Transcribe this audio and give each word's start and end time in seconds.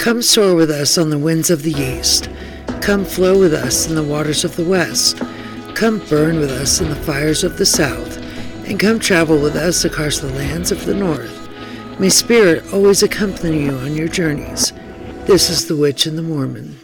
Come 0.00 0.22
soar 0.22 0.54
with 0.54 0.70
us 0.70 0.96
on 0.96 1.10
the 1.10 1.18
winds 1.18 1.50
of 1.50 1.62
the 1.62 1.72
east. 1.72 2.30
Come 2.80 3.04
flow 3.04 3.38
with 3.38 3.52
us 3.52 3.86
in 3.86 3.94
the 3.94 4.02
waters 4.02 4.46
of 4.46 4.56
the 4.56 4.64
west. 4.64 5.18
Come 5.74 5.98
burn 6.08 6.40
with 6.40 6.50
us 6.50 6.80
in 6.80 6.88
the 6.88 6.96
fires 6.96 7.44
of 7.44 7.58
the 7.58 7.66
south. 7.66 8.16
And 8.66 8.80
come 8.80 8.98
travel 8.98 9.38
with 9.38 9.56
us 9.56 9.84
across 9.84 10.18
the 10.18 10.32
lands 10.32 10.72
of 10.72 10.86
the 10.86 10.94
north. 10.94 11.50
May 12.00 12.08
Spirit 12.08 12.72
always 12.72 13.02
accompany 13.02 13.64
you 13.64 13.72
on 13.72 13.94
your 13.94 14.08
journeys. 14.08 14.72
This 15.26 15.50
is 15.50 15.68
The 15.68 15.76
Witch 15.76 16.06
and 16.06 16.16
the 16.16 16.22
Mormon. 16.22 16.78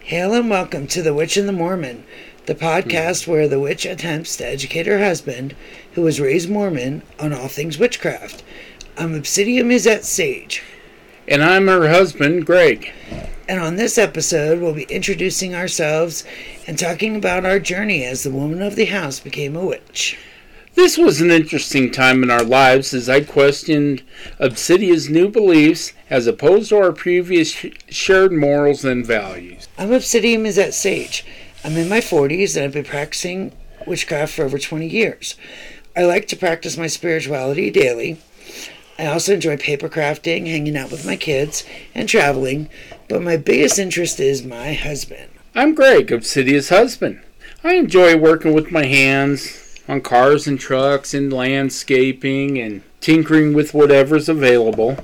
Hail 0.00 0.34
and 0.34 0.50
welcome 0.50 0.88
to 0.88 1.02
The 1.02 1.14
Witch 1.14 1.36
and 1.36 1.48
the 1.48 1.52
Mormon, 1.52 2.04
the 2.46 2.56
podcast 2.56 3.28
where 3.28 3.46
the 3.46 3.60
witch 3.60 3.86
attempts 3.86 4.36
to 4.38 4.46
educate 4.46 4.86
her 4.86 4.98
husband, 4.98 5.54
who 5.92 6.02
was 6.02 6.20
raised 6.20 6.50
Mormon, 6.50 7.02
on 7.20 7.32
all 7.32 7.46
things 7.46 7.78
witchcraft. 7.78 8.42
I'm 8.98 9.12
Obsidia 9.12 9.64
Musette 9.64 10.04
Sage. 10.04 10.64
And 11.32 11.42
I'm 11.42 11.66
her 11.66 11.88
husband, 11.88 12.44
Greg. 12.44 12.92
And 13.48 13.58
on 13.58 13.76
this 13.76 13.96
episode, 13.96 14.60
we'll 14.60 14.74
be 14.74 14.82
introducing 14.82 15.54
ourselves 15.54 16.26
and 16.66 16.78
talking 16.78 17.16
about 17.16 17.46
our 17.46 17.58
journey 17.58 18.04
as 18.04 18.22
the 18.22 18.30
woman 18.30 18.60
of 18.60 18.76
the 18.76 18.84
house 18.84 19.18
became 19.18 19.56
a 19.56 19.64
witch. 19.64 20.18
This 20.74 20.98
was 20.98 21.22
an 21.22 21.30
interesting 21.30 21.90
time 21.90 22.22
in 22.22 22.30
our 22.30 22.44
lives 22.44 22.92
as 22.92 23.08
I 23.08 23.22
questioned 23.22 24.02
Obsidia's 24.38 25.08
new 25.08 25.26
beliefs 25.26 25.94
as 26.10 26.26
opposed 26.26 26.68
to 26.68 26.76
our 26.76 26.92
previous 26.92 27.52
sh- 27.52 27.68
shared 27.88 28.34
morals 28.34 28.84
and 28.84 29.06
values. 29.06 29.68
I'm 29.78 29.88
Obsidia 29.88 30.38
Musette 30.38 30.74
Sage. 30.74 31.24
I'm 31.64 31.78
in 31.78 31.88
my 31.88 32.00
40s 32.00 32.56
and 32.56 32.66
I've 32.66 32.74
been 32.74 32.84
practicing 32.84 33.52
witchcraft 33.86 34.34
for 34.34 34.44
over 34.44 34.58
20 34.58 34.86
years. 34.86 35.36
I 35.96 36.04
like 36.04 36.28
to 36.28 36.36
practice 36.36 36.76
my 36.76 36.88
spirituality 36.88 37.70
daily. 37.70 38.18
I 38.98 39.06
also 39.06 39.34
enjoy 39.34 39.56
paper 39.56 39.88
crafting, 39.88 40.46
hanging 40.46 40.76
out 40.76 40.90
with 40.90 41.04
my 41.06 41.16
kids, 41.16 41.64
and 41.94 42.08
traveling, 42.08 42.68
but 43.08 43.22
my 43.22 43.36
biggest 43.36 43.78
interest 43.78 44.20
is 44.20 44.44
my 44.44 44.74
husband. 44.74 45.28
I'm 45.54 45.74
Greg, 45.74 46.12
Obsidia's 46.12 46.68
husband. 46.68 47.20
I 47.64 47.74
enjoy 47.74 48.16
working 48.16 48.52
with 48.52 48.70
my 48.70 48.84
hands 48.86 49.78
on 49.88 50.00
cars 50.00 50.46
and 50.46 50.58
trucks 50.58 51.14
and 51.14 51.32
landscaping 51.32 52.58
and 52.58 52.82
tinkering 53.00 53.52
with 53.54 53.74
whatever's 53.74 54.28
available. 54.28 54.96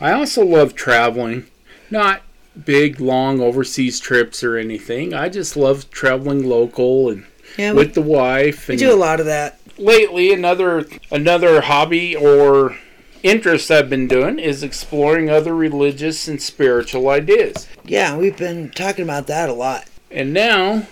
I 0.00 0.12
also 0.12 0.44
love 0.44 0.74
traveling, 0.74 1.46
not 1.90 2.22
big, 2.64 3.00
long 3.00 3.40
overseas 3.40 4.00
trips 4.00 4.42
or 4.42 4.56
anything. 4.56 5.14
I 5.14 5.28
just 5.28 5.56
love 5.56 5.90
traveling 5.90 6.44
local 6.48 7.10
and 7.10 7.26
Yeah, 7.58 7.72
we, 7.72 7.78
with 7.78 7.94
the 7.94 8.02
wife. 8.02 8.68
we 8.68 8.76
do 8.76 8.92
a 8.92 8.96
lot 8.96 9.20
of 9.20 9.26
that. 9.26 9.58
lately, 9.78 10.32
another 10.32 10.86
another 11.10 11.60
hobby 11.62 12.14
or 12.16 12.76
interest 13.22 13.70
I've 13.70 13.90
been 13.90 14.08
doing 14.08 14.38
is 14.38 14.62
exploring 14.62 15.30
other 15.30 15.54
religious 15.54 16.28
and 16.28 16.40
spiritual 16.40 17.08
ideas. 17.08 17.68
Yeah, 17.84 18.16
we've 18.16 18.36
been 18.36 18.70
talking 18.70 19.04
about 19.04 19.26
that 19.28 19.48
a 19.48 19.54
lot. 19.54 19.86
And 20.10 20.32
now, 20.32 20.86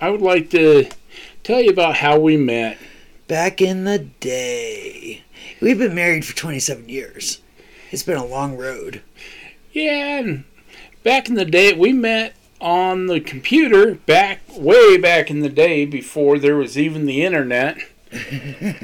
I 0.00 0.10
would 0.10 0.22
like 0.22 0.50
to 0.50 0.88
tell 1.42 1.60
you 1.60 1.70
about 1.70 1.96
how 1.96 2.18
we 2.18 2.36
met. 2.36 2.78
Back 3.28 3.60
in 3.60 3.84
the 3.84 3.98
day, 3.98 5.22
we've 5.60 5.78
been 5.78 5.94
married 5.94 6.24
for 6.24 6.36
27 6.36 6.88
years. 6.88 7.40
It's 7.90 8.02
been 8.02 8.16
a 8.16 8.24
long 8.24 8.56
road. 8.56 9.02
Yeah, 9.72 10.18
and 10.18 10.44
back 11.02 11.28
in 11.28 11.34
the 11.34 11.44
day, 11.44 11.72
we 11.72 11.92
met 11.92 12.34
on 12.60 13.06
the 13.06 13.20
computer 13.20 13.94
back 13.94 14.40
way 14.56 14.98
back 14.98 15.30
in 15.30 15.40
the 15.40 15.48
day 15.48 15.84
before 15.84 16.38
there 16.38 16.56
was 16.56 16.78
even 16.78 17.06
the 17.06 17.24
internet. 17.24 17.78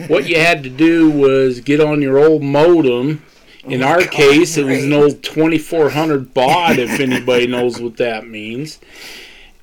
What 0.06 0.28
you 0.28 0.38
had 0.38 0.62
to 0.62 0.70
do 0.70 1.10
was 1.10 1.60
get 1.60 1.80
on 1.80 2.02
your 2.02 2.18
old 2.18 2.42
modem. 2.42 3.22
In 3.64 3.82
Oh 3.82 3.88
our 3.88 4.00
God, 4.02 4.10
case, 4.12 4.56
it 4.56 4.64
was 4.64 4.84
an 4.84 4.92
old 4.92 5.24
2400 5.24 6.32
baud, 6.32 6.78
if 6.78 7.00
anybody 7.00 7.46
knows 7.48 7.80
what 7.80 7.96
that 7.96 8.26
means. 8.26 8.78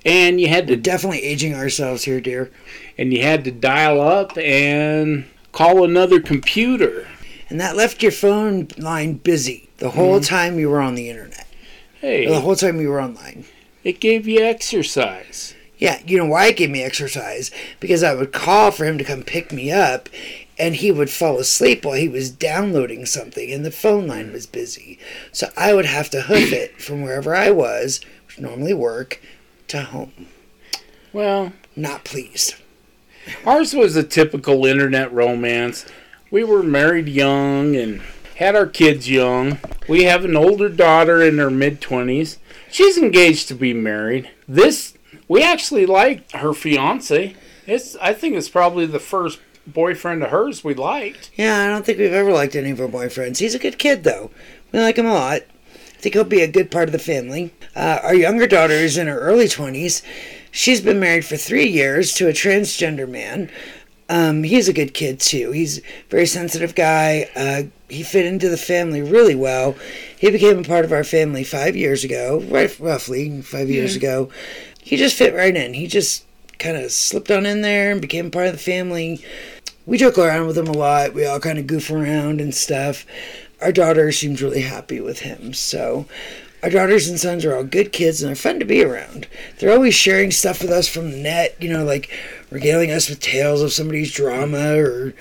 And 0.05 0.41
you 0.41 0.49
had 0.49 0.67
We're 0.67 0.75
to 0.75 0.81
definitely 0.81 1.23
aging 1.23 1.55
ourselves 1.55 2.03
here, 2.03 2.19
dear. 2.19 2.51
and 2.97 3.13
you 3.13 3.21
had 3.21 3.45
to 3.45 3.51
dial 3.51 4.01
up 4.01 4.37
and 4.37 5.25
call 5.53 5.85
another 5.85 6.19
computer. 6.19 7.07
And 7.49 7.61
that 7.61 7.77
left 7.77 8.03
your 8.03 8.11
phone 8.11 8.67
line 8.77 9.13
busy 9.13 9.69
the 9.77 9.91
whole 9.91 10.19
mm-hmm. 10.19 10.35
time 10.35 10.59
you 10.59 10.69
were 10.69 10.81
on 10.81 10.95
the 10.95 11.09
internet, 11.09 11.47
or 12.01 12.29
the 12.29 12.41
whole 12.41 12.55
time 12.55 12.81
you 12.81 12.89
were 12.89 13.01
online. 13.01 13.45
it 13.83 13.99
gave 13.99 14.27
you 14.27 14.41
exercise. 14.41 15.55
Yeah, 15.77 16.01
you 16.05 16.17
know 16.17 16.25
why 16.25 16.47
it 16.47 16.57
gave 16.57 16.69
me 16.69 16.83
exercise? 16.83 17.51
Because 17.79 18.03
I 18.03 18.13
would 18.13 18.31
call 18.31 18.71
for 18.71 18.85
him 18.85 18.97
to 18.97 19.03
come 19.03 19.23
pick 19.23 19.51
me 19.51 19.71
up, 19.71 20.07
and 20.57 20.75
he 20.75 20.91
would 20.91 21.09
fall 21.09 21.39
asleep 21.39 21.83
while 21.83 21.95
he 21.95 22.07
was 22.07 22.29
downloading 22.29 23.05
something, 23.05 23.51
and 23.51 23.65
the 23.65 23.71
phone 23.71 24.07
line 24.07 24.31
was 24.31 24.45
busy. 24.45 24.99
So 25.31 25.49
I 25.57 25.73
would 25.73 25.85
have 25.85 26.09
to 26.11 26.21
hoof 26.21 26.53
it 26.53 26.81
from 26.81 27.01
wherever 27.01 27.35
I 27.35 27.49
was, 27.51 28.01
which 28.27 28.39
normally 28.39 28.73
work, 28.73 29.21
to 29.69 29.81
home. 29.81 30.27
Well, 31.11 31.53
Not 31.75 32.03
pleased. 32.03 32.55
Ours 33.45 33.73
was 33.73 33.95
a 33.95 34.03
typical 34.03 34.65
internet 34.65 35.11
romance. 35.11 35.85
We 36.29 36.43
were 36.43 36.63
married 36.63 37.07
young 37.07 37.75
and 37.75 38.01
had 38.35 38.55
our 38.55 38.67
kids 38.67 39.09
young. 39.09 39.59
We 39.87 40.03
have 40.03 40.25
an 40.25 40.35
older 40.35 40.69
daughter 40.69 41.21
in 41.21 41.37
her 41.37 41.49
mid 41.49 41.81
20s. 41.81 42.37
She's 42.71 42.97
engaged 42.97 43.47
to 43.47 43.55
be 43.55 43.73
married. 43.73 44.29
This, 44.47 44.92
we 45.33 45.41
actually 45.41 45.87
liked 45.87 46.31
her 46.33 46.53
fiance. 46.53 47.35
It's, 47.65 47.95
I 47.95 48.13
think 48.13 48.35
it's 48.35 48.49
probably 48.49 48.85
the 48.85 48.99
first 48.99 49.39
boyfriend 49.65 50.21
of 50.21 50.29
hers 50.29 50.63
we 50.63 50.75
liked. 50.75 51.31
Yeah, 51.35 51.57
I 51.57 51.69
don't 51.69 51.83
think 51.83 51.97
we've 51.97 52.13
ever 52.13 52.31
liked 52.31 52.55
any 52.55 52.69
of 52.69 52.77
her 52.77 52.87
boyfriends. 52.87 53.39
He's 53.39 53.55
a 53.55 53.59
good 53.59 53.79
kid, 53.79 54.03
though. 54.03 54.29
We 54.71 54.79
like 54.79 54.97
him 54.97 55.07
a 55.07 55.13
lot. 55.13 55.41
I 55.41 55.97
think 55.97 56.13
he'll 56.13 56.23
be 56.23 56.41
a 56.41 56.47
good 56.47 56.69
part 56.69 56.87
of 56.87 56.91
the 56.91 56.99
family. 56.99 57.51
Uh, 57.75 57.99
our 58.03 58.13
younger 58.13 58.45
daughter 58.45 58.75
is 58.75 58.95
in 58.95 59.07
her 59.07 59.19
early 59.19 59.45
20s. 59.45 60.03
She's 60.51 60.81
been 60.81 60.99
married 60.99 61.25
for 61.25 61.35
three 61.35 61.67
years 61.67 62.13
to 62.13 62.27
a 62.27 62.31
transgender 62.31 63.09
man. 63.09 63.49
Um, 64.09 64.43
he's 64.43 64.67
a 64.67 64.73
good 64.73 64.93
kid, 64.93 65.19
too. 65.19 65.49
He's 65.49 65.79
a 65.79 65.81
very 66.09 66.27
sensitive 66.27 66.75
guy. 66.75 67.27
Uh, 67.35 67.63
he 67.89 68.03
fit 68.03 68.27
into 68.27 68.49
the 68.49 68.57
family 68.57 69.01
really 69.01 69.33
well. 69.33 69.75
He 70.15 70.29
became 70.29 70.59
a 70.59 70.63
part 70.63 70.85
of 70.85 70.91
our 70.91 71.03
family 71.03 71.43
five 71.43 71.75
years 71.75 72.03
ago, 72.03 72.39
right, 72.49 72.77
roughly 72.79 73.41
five 73.41 73.69
years 73.69 73.95
ago. 73.95 74.29
He 74.83 74.97
just 74.97 75.17
fit 75.17 75.33
right 75.33 75.55
in. 75.55 75.73
He 75.73 75.87
just 75.87 76.25
kind 76.59 76.77
of 76.77 76.91
slipped 76.91 77.31
on 77.31 77.45
in 77.45 77.61
there 77.61 77.91
and 77.91 78.01
became 78.01 78.31
part 78.31 78.47
of 78.47 78.53
the 78.53 78.59
family 78.59 79.23
we 79.85 79.97
joke 79.97 80.17
around 80.17 80.47
with 80.47 80.57
him 80.57 80.67
a 80.67 80.71
lot. 80.71 81.13
We 81.13 81.25
all 81.25 81.39
kind 81.39 81.59
of 81.59 81.67
goof 81.67 81.91
around 81.91 82.39
and 82.41 82.53
stuff. 82.53 83.05
Our 83.61 83.71
daughter 83.71 84.11
seems 84.11 84.41
really 84.41 84.61
happy 84.61 84.99
with 84.99 85.19
him. 85.19 85.53
So, 85.53 86.05
our 86.61 86.69
daughters 86.69 87.09
and 87.09 87.19
sons 87.19 87.43
are 87.43 87.55
all 87.55 87.63
good 87.63 87.91
kids 87.91 88.21
and 88.21 88.29
they're 88.29 88.35
fun 88.35 88.59
to 88.59 88.65
be 88.65 88.83
around. 88.83 89.27
They're 89.59 89.73
always 89.73 89.95
sharing 89.95 90.31
stuff 90.31 90.61
with 90.61 90.71
us 90.71 90.87
from 90.87 91.11
the 91.11 91.17
net, 91.17 91.57
you 91.59 91.69
know, 91.69 91.83
like 91.83 92.09
regaling 92.49 92.91
us 92.91 93.09
with 93.09 93.19
tales 93.19 93.61
of 93.61 93.73
somebody's 93.73 94.13
drama 94.13 94.77
or, 94.77 95.13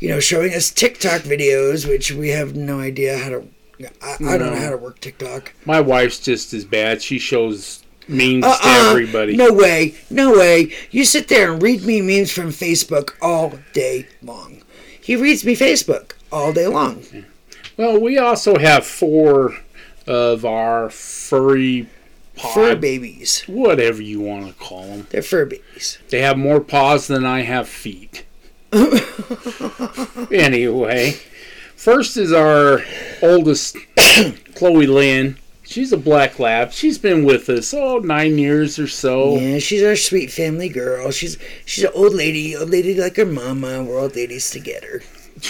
you 0.00 0.08
know, 0.08 0.18
showing 0.18 0.54
us 0.54 0.70
TikTok 0.70 1.22
videos, 1.22 1.88
which 1.88 2.10
we 2.10 2.30
have 2.30 2.56
no 2.56 2.80
idea 2.80 3.16
how 3.18 3.30
to. 3.30 3.48
I, 4.02 4.16
I 4.26 4.38
don't 4.38 4.52
know 4.52 4.60
how 4.60 4.70
to 4.70 4.76
work 4.76 4.98
TikTok. 4.98 5.54
My 5.64 5.80
wife's 5.80 6.18
just 6.18 6.52
as 6.52 6.64
bad. 6.64 7.00
She 7.00 7.20
shows 7.20 7.84
memes 8.08 8.44
Uh-uh, 8.44 8.58
to 8.84 8.90
everybody. 8.90 9.36
No 9.36 9.52
way. 9.52 9.94
No 10.10 10.32
way. 10.32 10.72
You 10.90 11.04
sit 11.04 11.28
there 11.28 11.52
and 11.52 11.62
read 11.62 11.82
me 11.84 12.00
memes 12.00 12.32
from 12.32 12.48
Facebook 12.48 13.14
all 13.20 13.58
day 13.72 14.06
long. 14.22 14.62
He 15.00 15.16
reads 15.16 15.44
me 15.44 15.54
Facebook 15.56 16.12
all 16.32 16.52
day 16.52 16.66
long. 16.66 17.02
Well, 17.76 18.00
we 18.00 18.18
also 18.18 18.58
have 18.58 18.84
four 18.86 19.56
of 20.06 20.44
our 20.44 20.90
furry 20.90 21.88
pod, 22.36 22.52
Fur 22.54 22.76
babies. 22.76 23.42
whatever 23.46 24.02
you 24.02 24.20
want 24.20 24.46
to 24.48 24.52
call 24.54 24.82
them. 24.86 25.06
They're 25.10 25.22
fur 25.22 25.44
babies. 25.46 25.98
They 26.10 26.20
have 26.22 26.36
more 26.38 26.60
paws 26.60 27.06
than 27.06 27.24
I 27.24 27.42
have 27.42 27.68
feet. 27.68 28.24
anyway, 30.32 31.12
first 31.76 32.16
is 32.16 32.32
our 32.32 32.82
oldest, 33.22 33.76
Chloe 34.54 34.86
Lynn. 34.86 35.38
She's 35.68 35.92
a 35.92 35.98
black 35.98 36.38
lab. 36.38 36.72
She's 36.72 36.96
been 36.96 37.24
with 37.26 37.46
us 37.50 37.74
oh 37.74 37.98
nine 37.98 38.38
years 38.38 38.78
or 38.78 38.86
so. 38.86 39.36
Yeah, 39.36 39.58
she's 39.58 39.82
our 39.82 39.96
sweet 39.96 40.30
family 40.32 40.70
girl. 40.70 41.10
She's 41.10 41.36
she's 41.66 41.84
an 41.84 41.90
old 41.94 42.14
lady, 42.14 42.56
old 42.56 42.70
lady 42.70 42.94
like 42.94 43.16
her 43.16 43.26
mama. 43.26 43.84
We're 43.84 44.00
old 44.00 44.16
ladies 44.16 44.50
together. 44.50 45.02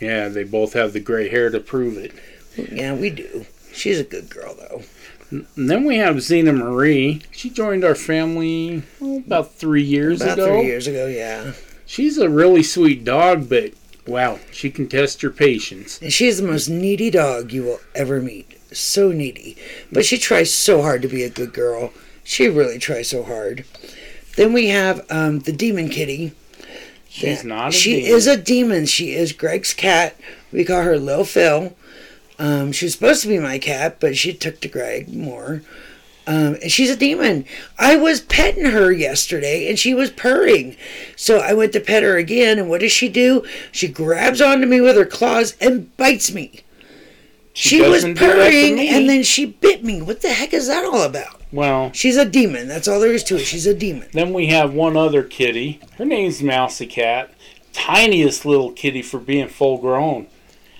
Yeah, 0.00 0.28
they 0.28 0.44
both 0.44 0.72
have 0.72 0.94
the 0.94 1.00
gray 1.00 1.28
hair 1.28 1.50
to 1.50 1.60
prove 1.60 1.98
it. 1.98 2.12
Yeah, 2.56 2.94
we 2.94 3.10
do. 3.10 3.44
She's 3.70 4.00
a 4.00 4.04
good 4.04 4.30
girl 4.30 4.54
though. 4.54 4.82
And 5.30 5.46
then 5.70 5.84
we 5.84 5.96
have 5.98 6.22
Zena 6.22 6.54
Marie. 6.54 7.20
She 7.32 7.50
joined 7.50 7.84
our 7.84 7.94
family 7.94 8.82
oh, 9.02 9.18
about 9.18 9.52
three 9.52 9.82
years 9.82 10.22
About 10.22 10.38
ago. 10.38 10.46
three 10.46 10.68
years 10.68 10.86
ago, 10.86 11.06
yeah. 11.06 11.52
She's 11.84 12.16
a 12.16 12.30
really 12.30 12.62
sweet 12.62 13.04
dog, 13.04 13.50
but 13.50 13.72
wow, 14.06 14.38
she 14.52 14.70
can 14.70 14.88
test 14.88 15.22
your 15.22 15.32
patience. 15.32 16.00
And 16.00 16.10
she's 16.10 16.40
the 16.40 16.46
most 16.46 16.70
needy 16.70 17.10
dog 17.10 17.52
you 17.52 17.64
will 17.64 17.80
ever 17.94 18.22
meet. 18.22 18.59
So 18.72 19.12
needy. 19.12 19.56
But 19.90 20.04
she 20.04 20.18
tries 20.18 20.52
so 20.52 20.82
hard 20.82 21.02
to 21.02 21.08
be 21.08 21.22
a 21.22 21.30
good 21.30 21.52
girl. 21.52 21.92
She 22.24 22.48
really 22.48 22.78
tries 22.78 23.08
so 23.08 23.22
hard. 23.24 23.64
Then 24.36 24.52
we 24.52 24.68
have 24.68 25.04
um, 25.10 25.40
the 25.40 25.52
demon 25.52 25.88
kitty. 25.88 26.32
She's 27.08 27.42
not 27.44 27.68
a 27.70 27.72
She 27.72 27.96
demon. 28.02 28.10
is 28.16 28.26
a 28.26 28.36
demon. 28.36 28.86
She 28.86 29.14
is 29.14 29.32
Greg's 29.32 29.74
cat. 29.74 30.14
We 30.52 30.64
call 30.64 30.82
her 30.82 30.98
Lil 30.98 31.24
Phil. 31.24 31.74
Um, 32.38 32.72
she 32.72 32.86
was 32.86 32.92
supposed 32.94 33.22
to 33.22 33.28
be 33.28 33.38
my 33.38 33.58
cat, 33.58 33.98
but 34.00 34.16
she 34.16 34.32
took 34.32 34.60
to 34.60 34.68
Greg 34.68 35.12
more. 35.14 35.62
Um, 36.26 36.56
and 36.62 36.70
she's 36.70 36.90
a 36.90 36.96
demon. 36.96 37.44
I 37.78 37.96
was 37.96 38.20
petting 38.20 38.66
her 38.66 38.92
yesterday 38.92 39.68
and 39.68 39.78
she 39.78 39.92
was 39.94 40.10
purring. 40.10 40.76
So 41.16 41.38
I 41.38 41.52
went 41.54 41.72
to 41.72 41.80
pet 41.80 42.04
her 42.04 42.16
again, 42.16 42.58
and 42.58 42.70
what 42.70 42.82
does 42.82 42.92
she 42.92 43.08
do? 43.08 43.44
She 43.72 43.88
grabs 43.88 44.40
onto 44.40 44.66
me 44.66 44.80
with 44.80 44.96
her 44.96 45.04
claws 45.04 45.56
and 45.60 45.94
bites 45.96 46.32
me. 46.32 46.60
She, 47.60 47.80
was 47.82 48.02
doesn't 48.02 48.14
do 48.14 48.20
that 48.26 48.32
to 48.32 48.40
purring 48.40 48.80
and 48.88 49.08
then 49.08 49.22
she 49.22 49.44
bit 49.44 49.84
me. 49.84 50.00
What 50.00 50.22
the 50.22 50.30
heck 50.30 50.54
is 50.54 50.66
that 50.68 50.84
all 50.84 51.02
about? 51.02 51.42
Well, 51.52 51.92
She's 51.92 52.16
a 52.16 52.24
demon. 52.24 52.68
That's 52.68 52.88
all 52.88 53.00
there 53.00 53.12
is 53.12 53.22
to 53.24 53.36
it. 53.36 53.40
She's 53.40 53.66
a 53.66 53.74
demon. 53.74 54.08
then 54.12 54.32
we 54.32 54.46
have 54.46 54.72
one 54.72 54.96
other 54.96 55.22
kitty. 55.22 55.80
Her 55.98 56.06
name's 56.06 56.42
Mousy 56.42 56.86
Cat. 56.86 57.30
Tiniest 57.74 58.46
little 58.46 58.72
kitty 58.72 59.02
for 59.02 59.18
being 59.20 59.48
full 59.48 59.76
grown. 59.76 60.28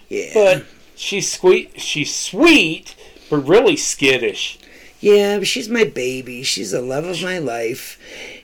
Yeah. 0.08 0.30
But 0.32 0.66
she's 0.96 1.30
sweet. 1.30 1.78
She's 1.78 2.14
sweet, 2.14 2.96
but 3.28 3.46
really 3.46 3.76
skittish. 3.76 4.58
Yeah, 5.00 5.38
but 5.38 5.48
she's 5.48 5.68
my 5.68 5.84
baby. 5.84 6.42
She's 6.42 6.70
the 6.70 6.80
love 6.80 7.04
of 7.04 7.22
my 7.22 7.38
life. 7.38 7.98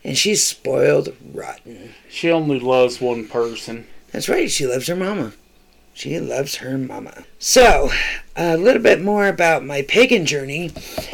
And 0.05 0.17
she's 0.17 0.45
spoiled 0.45 1.15
rotten. 1.33 1.95
She 2.11 2.31
only 2.31 2.61
loves 2.61 3.01
one 3.01 3.29
person. 3.29 3.87
That's 4.13 4.29
right. 4.29 4.51
She 4.51 4.67
loves 4.67 4.89
her 4.89 4.97
mama. 4.97 5.33
She 5.97 6.21
loves 6.21 6.57
her 6.57 6.77
mama. 6.77 7.25
So, 7.39 7.91
a 8.37 8.59
little 8.59 8.83
bit 8.83 9.01
more 9.01 9.29
about 9.29 9.65
my 9.65 9.81
pagan 9.81 10.27
journey. 10.27 10.71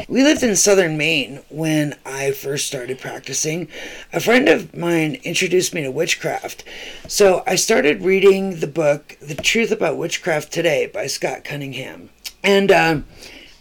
We 0.09 0.23
lived 0.23 0.43
in 0.43 0.57
southern 0.57 0.97
Maine 0.97 1.39
when 1.47 1.95
I 2.05 2.31
first 2.31 2.67
started 2.67 2.99
practicing. 2.99 3.69
A 4.11 4.19
friend 4.19 4.49
of 4.49 4.75
mine 4.75 5.21
introduced 5.23 5.73
me 5.73 5.83
to 5.83 5.89
witchcraft. 5.89 6.65
So, 7.07 7.43
I 7.47 7.55
started 7.55 8.01
reading 8.01 8.59
the 8.59 8.67
book, 8.67 9.15
The 9.21 9.35
Truth 9.35 9.71
About 9.71 9.95
Witchcraft 9.95 10.51
Today 10.51 10.87
by 10.87 11.07
Scott 11.07 11.45
Cunningham. 11.45 12.09
And 12.43 12.69
um, 12.69 13.05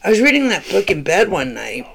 I 0.02 0.10
was 0.10 0.20
reading 0.20 0.48
that 0.48 0.68
book 0.68 0.90
in 0.90 1.04
bed 1.04 1.30
one 1.30 1.54
night, 1.54 1.86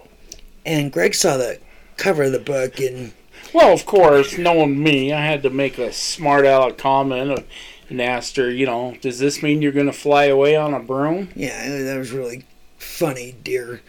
and 0.66 0.90
Greg 0.90 1.14
saw 1.14 1.36
the 1.36 1.60
cover 1.98 2.24
of 2.24 2.32
the 2.32 2.40
book 2.40 2.80
and 2.80 3.12
Well, 3.54 3.74
of 3.74 3.86
course, 3.86 4.38
knowing 4.38 4.82
me, 4.82 5.12
I 5.12 5.26
had 5.26 5.44
to 5.44 5.50
make 5.50 5.78
a 5.78 5.92
smart 5.92 6.46
aleck 6.46 6.78
comment 6.78 7.32
uh, 7.32 7.42
and 7.90 8.02
asked 8.02 8.36
her, 8.38 8.50
you 8.50 8.66
know, 8.66 8.96
does 9.02 9.20
this 9.20 9.42
mean 9.42 9.62
you're 9.62 9.72
going 9.72 9.86
to 9.86 9.94
fly 9.94 10.26
away 10.26 10.56
on 10.56 10.74
a 10.74 10.80
broom? 10.80 11.30
Yeah, 11.36 11.84
that 11.84 11.98
was 11.98 12.12
really 12.12 12.46
funny, 12.78 13.36
dear. 13.44 13.82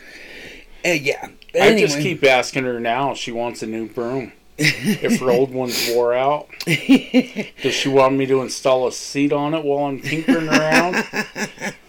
Uh, 0.84 0.90
yeah. 0.90 1.28
But 1.52 1.62
I 1.62 1.78
just 1.78 1.98
keep 1.98 2.24
asking 2.24 2.64
her 2.64 2.78
now 2.78 3.12
if 3.12 3.18
she 3.18 3.32
wants 3.32 3.62
a 3.62 3.66
new 3.66 3.88
broom. 3.88 4.32
if 4.58 5.20
her 5.20 5.30
old 5.30 5.52
one's 5.52 5.88
wore 5.90 6.14
out, 6.14 6.48
does 6.66 7.74
she 7.74 7.88
want 7.88 8.16
me 8.16 8.26
to 8.26 8.42
install 8.42 8.88
a 8.88 8.92
seat 8.92 9.32
on 9.32 9.54
it 9.54 9.64
while 9.64 9.84
I'm 9.84 10.00
tinkering 10.00 10.48
around? 10.48 11.04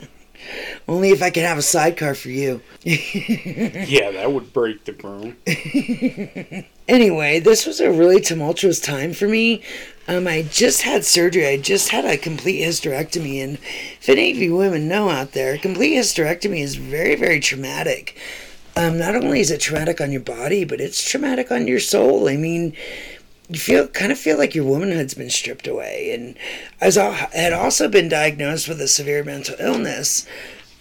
only 0.89 1.11
if 1.11 1.21
I 1.21 1.29
can 1.29 1.43
have 1.43 1.57
a 1.57 1.61
sidecar 1.61 2.15
for 2.15 2.29
you. 2.29 2.61
yeah, 2.83 4.11
that 4.11 4.31
would 4.31 4.51
break 4.51 4.85
the 4.85 4.93
broom. 4.93 5.37
Anyway, 6.89 7.39
this 7.39 7.67
was 7.67 7.79
a 7.79 7.91
really 7.91 8.19
tumultuous 8.19 8.79
time 8.79 9.13
for 9.13 9.27
me. 9.27 9.61
Um, 10.07 10.27
I 10.27 10.41
just 10.41 10.81
had 10.81 11.05
surgery. 11.05 11.45
I 11.45 11.57
just 11.57 11.89
had 11.89 12.03
a 12.03 12.17
complete 12.17 12.63
hysterectomy, 12.63 13.43
and 13.43 13.59
if 14.01 14.09
any 14.09 14.31
of 14.31 14.37
you 14.37 14.55
women 14.55 14.87
know 14.87 15.07
out 15.07 15.33
there, 15.33 15.59
complete 15.59 15.95
hysterectomy 15.95 16.61
is 16.61 16.77
very, 16.77 17.13
very 17.13 17.39
traumatic. 17.39 18.17
Um, 18.75 18.97
not 18.97 19.15
only 19.15 19.39
is 19.39 19.51
it 19.51 19.61
traumatic 19.61 20.01
on 20.01 20.11
your 20.11 20.21
body, 20.21 20.65
but 20.65 20.81
it's 20.81 21.07
traumatic 21.07 21.51
on 21.51 21.67
your 21.67 21.79
soul. 21.79 22.27
I 22.27 22.37
mean, 22.37 22.75
you 23.49 23.59
feel 23.59 23.87
kind 23.87 24.11
of 24.11 24.17
feel 24.17 24.39
like 24.39 24.55
your 24.55 24.65
womanhood's 24.65 25.13
been 25.13 25.29
stripped 25.29 25.67
away, 25.67 26.11
and 26.11 26.35
I 26.81 27.29
had 27.33 27.53
also 27.53 27.87
been 27.87 28.09
diagnosed 28.09 28.67
with 28.67 28.81
a 28.81 28.87
severe 28.87 29.23
mental 29.23 29.55
illness. 29.59 30.25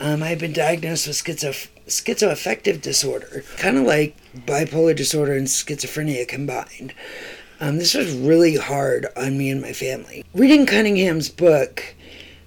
Um, 0.01 0.23
I've 0.23 0.39
been 0.39 0.53
diagnosed 0.53 1.09
with 1.09 1.17
schizo- 1.17 1.69
schizoaffective 1.87 2.81
disorder, 2.81 3.45
kind 3.57 3.77
of 3.77 3.85
like 3.85 4.17
bipolar 4.47 4.95
disorder 4.95 5.35
and 5.35 5.47
schizophrenia 5.49 6.27
combined. 6.27 6.95
Um, 7.61 7.79
this 7.79 7.95
was 7.95 8.15
really 8.15 8.57
hard 8.57 9.07
on 9.17 9.37
me 9.37 9.51
and 9.51 9.61
my 9.61 9.73
family. 9.73 10.25
Reading 10.33 10.67
Cunningham's 10.67 11.29
book 11.29 11.95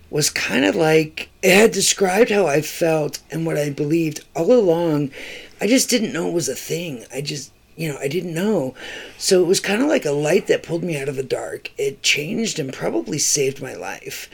was 0.10 0.30
kind 0.30 0.64
of 0.64 0.76
like 0.76 1.30
it 1.42 1.54
had 1.54 1.72
described 1.72 2.30
how 2.30 2.48
I 2.48 2.62
felt 2.62 3.20
and 3.30 3.46
what 3.46 3.58
I 3.58 3.70
believed 3.70 4.24
all 4.34 4.54
along. 4.54 5.12
I 5.60 5.68
just 5.68 5.90
didn't 5.90 6.14
know 6.14 6.30
it 6.30 6.34
was 6.34 6.48
a 6.48 6.56
thing. 6.56 7.06
I 7.14 7.20
just, 7.22 7.52
you 7.76 7.92
know, 7.92 7.98
I 7.98 8.08
didn't 8.08 8.34
know. 8.34 8.76
So 9.18 9.42
it 9.42 9.48
was 9.48 9.60
kind 9.60 9.82
of 9.82 9.90
like 9.90 10.06
a 10.06 10.12
light 10.12 10.48
that 10.48 10.64
pulled 10.64 10.84
me 10.84 11.00
out 11.00 11.10
of 11.10 11.18
the 11.18 11.24
dark. 11.24 11.72
It 11.78 12.04
changed 12.04 12.60
and 12.60 12.74
probably 12.74 13.18
saved 13.18 13.62
my 13.62 13.74
life. 13.74 14.30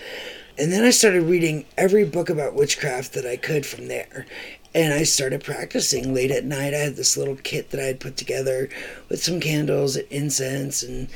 And 0.59 0.71
then 0.71 0.83
I 0.83 0.89
started 0.89 1.23
reading 1.23 1.65
every 1.77 2.03
book 2.03 2.29
about 2.29 2.55
witchcraft 2.55 3.13
that 3.13 3.25
I 3.25 3.37
could 3.37 3.65
from 3.65 3.87
there. 3.87 4.25
And 4.73 4.93
I 4.93 5.03
started 5.03 5.43
practicing 5.43 6.13
late 6.13 6.31
at 6.31 6.45
night. 6.45 6.73
I 6.73 6.77
had 6.77 6.95
this 6.95 7.17
little 7.17 7.35
kit 7.35 7.71
that 7.71 7.79
I 7.79 7.85
had 7.85 7.99
put 7.99 8.17
together 8.17 8.69
with 9.09 9.23
some 9.23 9.39
candles 9.39 9.95
and 9.95 10.07
incense. 10.09 10.83
And 10.83 11.09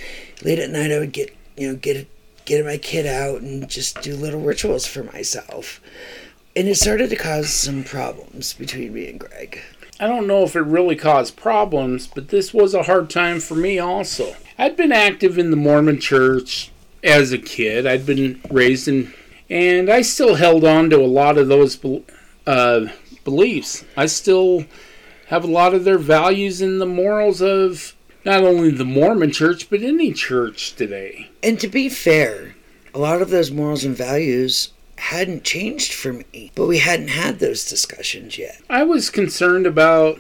late 0.43 0.59
at 0.59 0.69
night, 0.69 0.91
I 0.91 0.99
would 0.99 1.11
get, 1.11 1.35
you 1.57 1.67
know, 1.69 1.75
get 1.75 2.07
get 2.45 2.65
my 2.65 2.77
kit 2.77 3.05
out 3.05 3.41
and 3.41 3.69
just 3.69 4.01
do 4.01 4.15
little 4.15 4.41
rituals 4.41 4.85
for 4.85 5.03
myself. 5.03 5.79
And 6.55 6.67
it 6.67 6.75
started 6.75 7.09
to 7.09 7.15
cause 7.15 7.49
some 7.49 7.83
problems 7.83 8.53
between 8.53 8.93
me 8.93 9.09
and 9.09 9.19
Greg. 9.19 9.61
I 9.99 10.07
don't 10.07 10.27
know 10.27 10.43
if 10.43 10.55
it 10.55 10.61
really 10.61 10.95
caused 10.95 11.35
problems, 11.35 12.07
but 12.07 12.29
this 12.29 12.53
was 12.53 12.73
a 12.73 12.83
hard 12.83 13.09
time 13.09 13.39
for 13.39 13.55
me 13.55 13.77
also. 13.77 14.35
I'd 14.57 14.75
been 14.75 14.91
active 14.91 15.37
in 15.37 15.51
the 15.51 15.57
Mormon 15.57 15.99
church 15.99 16.71
as 17.03 17.31
a 17.31 17.37
kid. 17.37 17.85
I'd 17.85 18.05
been 18.05 18.41
raised 18.49 18.87
in, 18.87 19.13
and 19.51 19.89
I 19.89 20.01
still 20.01 20.35
held 20.35 20.63
on 20.63 20.89
to 20.89 20.97
a 20.97 21.05
lot 21.05 21.37
of 21.37 21.49
those 21.49 21.77
uh, 22.47 22.85
beliefs. 23.25 23.83
I 23.97 24.05
still 24.05 24.65
have 25.27 25.43
a 25.43 25.47
lot 25.47 25.73
of 25.73 25.83
their 25.83 25.97
values 25.97 26.61
and 26.61 26.79
the 26.79 26.85
morals 26.85 27.41
of 27.41 27.93
not 28.23 28.43
only 28.43 28.71
the 28.71 28.85
Mormon 28.85 29.31
church, 29.31 29.69
but 29.69 29.81
any 29.81 30.13
church 30.13 30.75
today. 30.75 31.29
And 31.43 31.59
to 31.59 31.67
be 31.67 31.89
fair, 31.89 32.55
a 32.93 32.99
lot 32.99 33.21
of 33.21 33.29
those 33.29 33.51
morals 33.51 33.83
and 33.83 33.95
values 33.95 34.71
hadn't 34.97 35.43
changed 35.43 35.93
for 35.93 36.13
me, 36.13 36.51
but 36.55 36.67
we 36.67 36.77
hadn't 36.77 37.09
had 37.09 37.39
those 37.39 37.67
discussions 37.67 38.37
yet. 38.37 38.61
I 38.69 38.83
was 38.83 39.09
concerned 39.09 39.65
about 39.65 40.19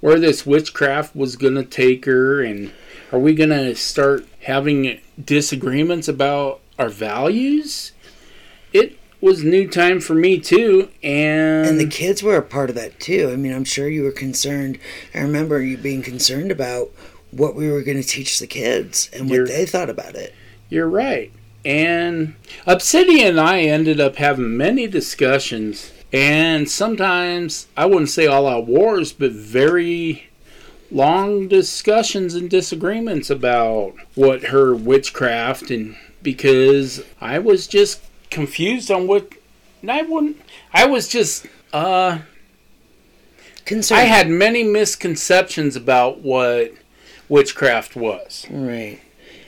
where 0.00 0.18
this 0.18 0.46
witchcraft 0.46 1.14
was 1.14 1.36
going 1.36 1.56
to 1.56 1.64
take 1.64 2.06
her, 2.06 2.40
and 2.40 2.72
are 3.12 3.18
we 3.18 3.34
going 3.34 3.50
to 3.50 3.74
start 3.74 4.26
having 4.44 5.00
disagreements 5.22 6.08
about 6.08 6.60
our 6.78 6.88
values? 6.88 7.92
Was 9.20 9.44
new 9.44 9.68
time 9.68 10.00
for 10.00 10.14
me 10.14 10.40
too, 10.40 10.88
and, 11.02 11.68
And 11.68 11.80
the 11.80 11.86
kids 11.86 12.22
were 12.22 12.36
a 12.36 12.42
part 12.42 12.70
of 12.70 12.76
that 12.76 12.98
too. 12.98 13.30
I 13.30 13.36
mean, 13.36 13.52
I'm 13.52 13.64
sure 13.64 13.88
you 13.88 14.04
were 14.04 14.12
concerned. 14.12 14.78
I 15.14 15.18
remember 15.20 15.60
you 15.60 15.76
being 15.76 16.02
concerned 16.02 16.50
about 16.50 16.90
what 17.30 17.54
we 17.54 17.70
were 17.70 17.82
going 17.82 18.00
to 18.00 18.06
teach 18.06 18.38
the 18.38 18.46
kids 18.46 19.10
and 19.12 19.28
what 19.28 19.48
they 19.48 19.66
thought 19.66 19.90
about 19.90 20.14
it. 20.14 20.34
you're 20.68 20.88
right. 20.88 21.30
And 21.64 22.34
Obsidia 22.66 23.28
and 23.28 23.38
I 23.38 23.60
ended 23.60 24.00
up 24.00 24.16
having 24.16 24.56
many 24.56 24.86
discussions, 24.86 25.92
and 26.12 26.70
sometimes 26.70 27.68
I 27.76 27.84
wouldn't 27.84 28.08
say 28.08 28.26
all 28.26 28.46
out 28.46 28.66
wars, 28.66 29.12
but 29.12 29.32
very 29.32 30.30
long 30.90 31.48
discussions 31.48 32.34
and 32.34 32.48
disagreements 32.48 33.28
about 33.30 33.94
what 34.14 34.44
her 34.44 34.74
witchcraft 34.74 35.70
and 35.70 35.96
because 36.22 37.02
I 37.20 37.38
was 37.38 37.66
just 37.66 38.02
confused 38.30 38.90
on 38.90 39.06
what 39.06 39.32
I 39.88 40.02
wouldn't 40.02 40.36
I 40.72 40.86
was 40.86 41.08
just 41.08 41.46
uh 41.72 42.18
Concerned. 43.64 44.00
I 44.00 44.04
had 44.04 44.28
many 44.28 44.64
misconceptions 44.64 45.76
about 45.76 46.20
what 46.22 46.72
witchcraft 47.28 47.94
was. 47.94 48.44
Right. 48.50 49.00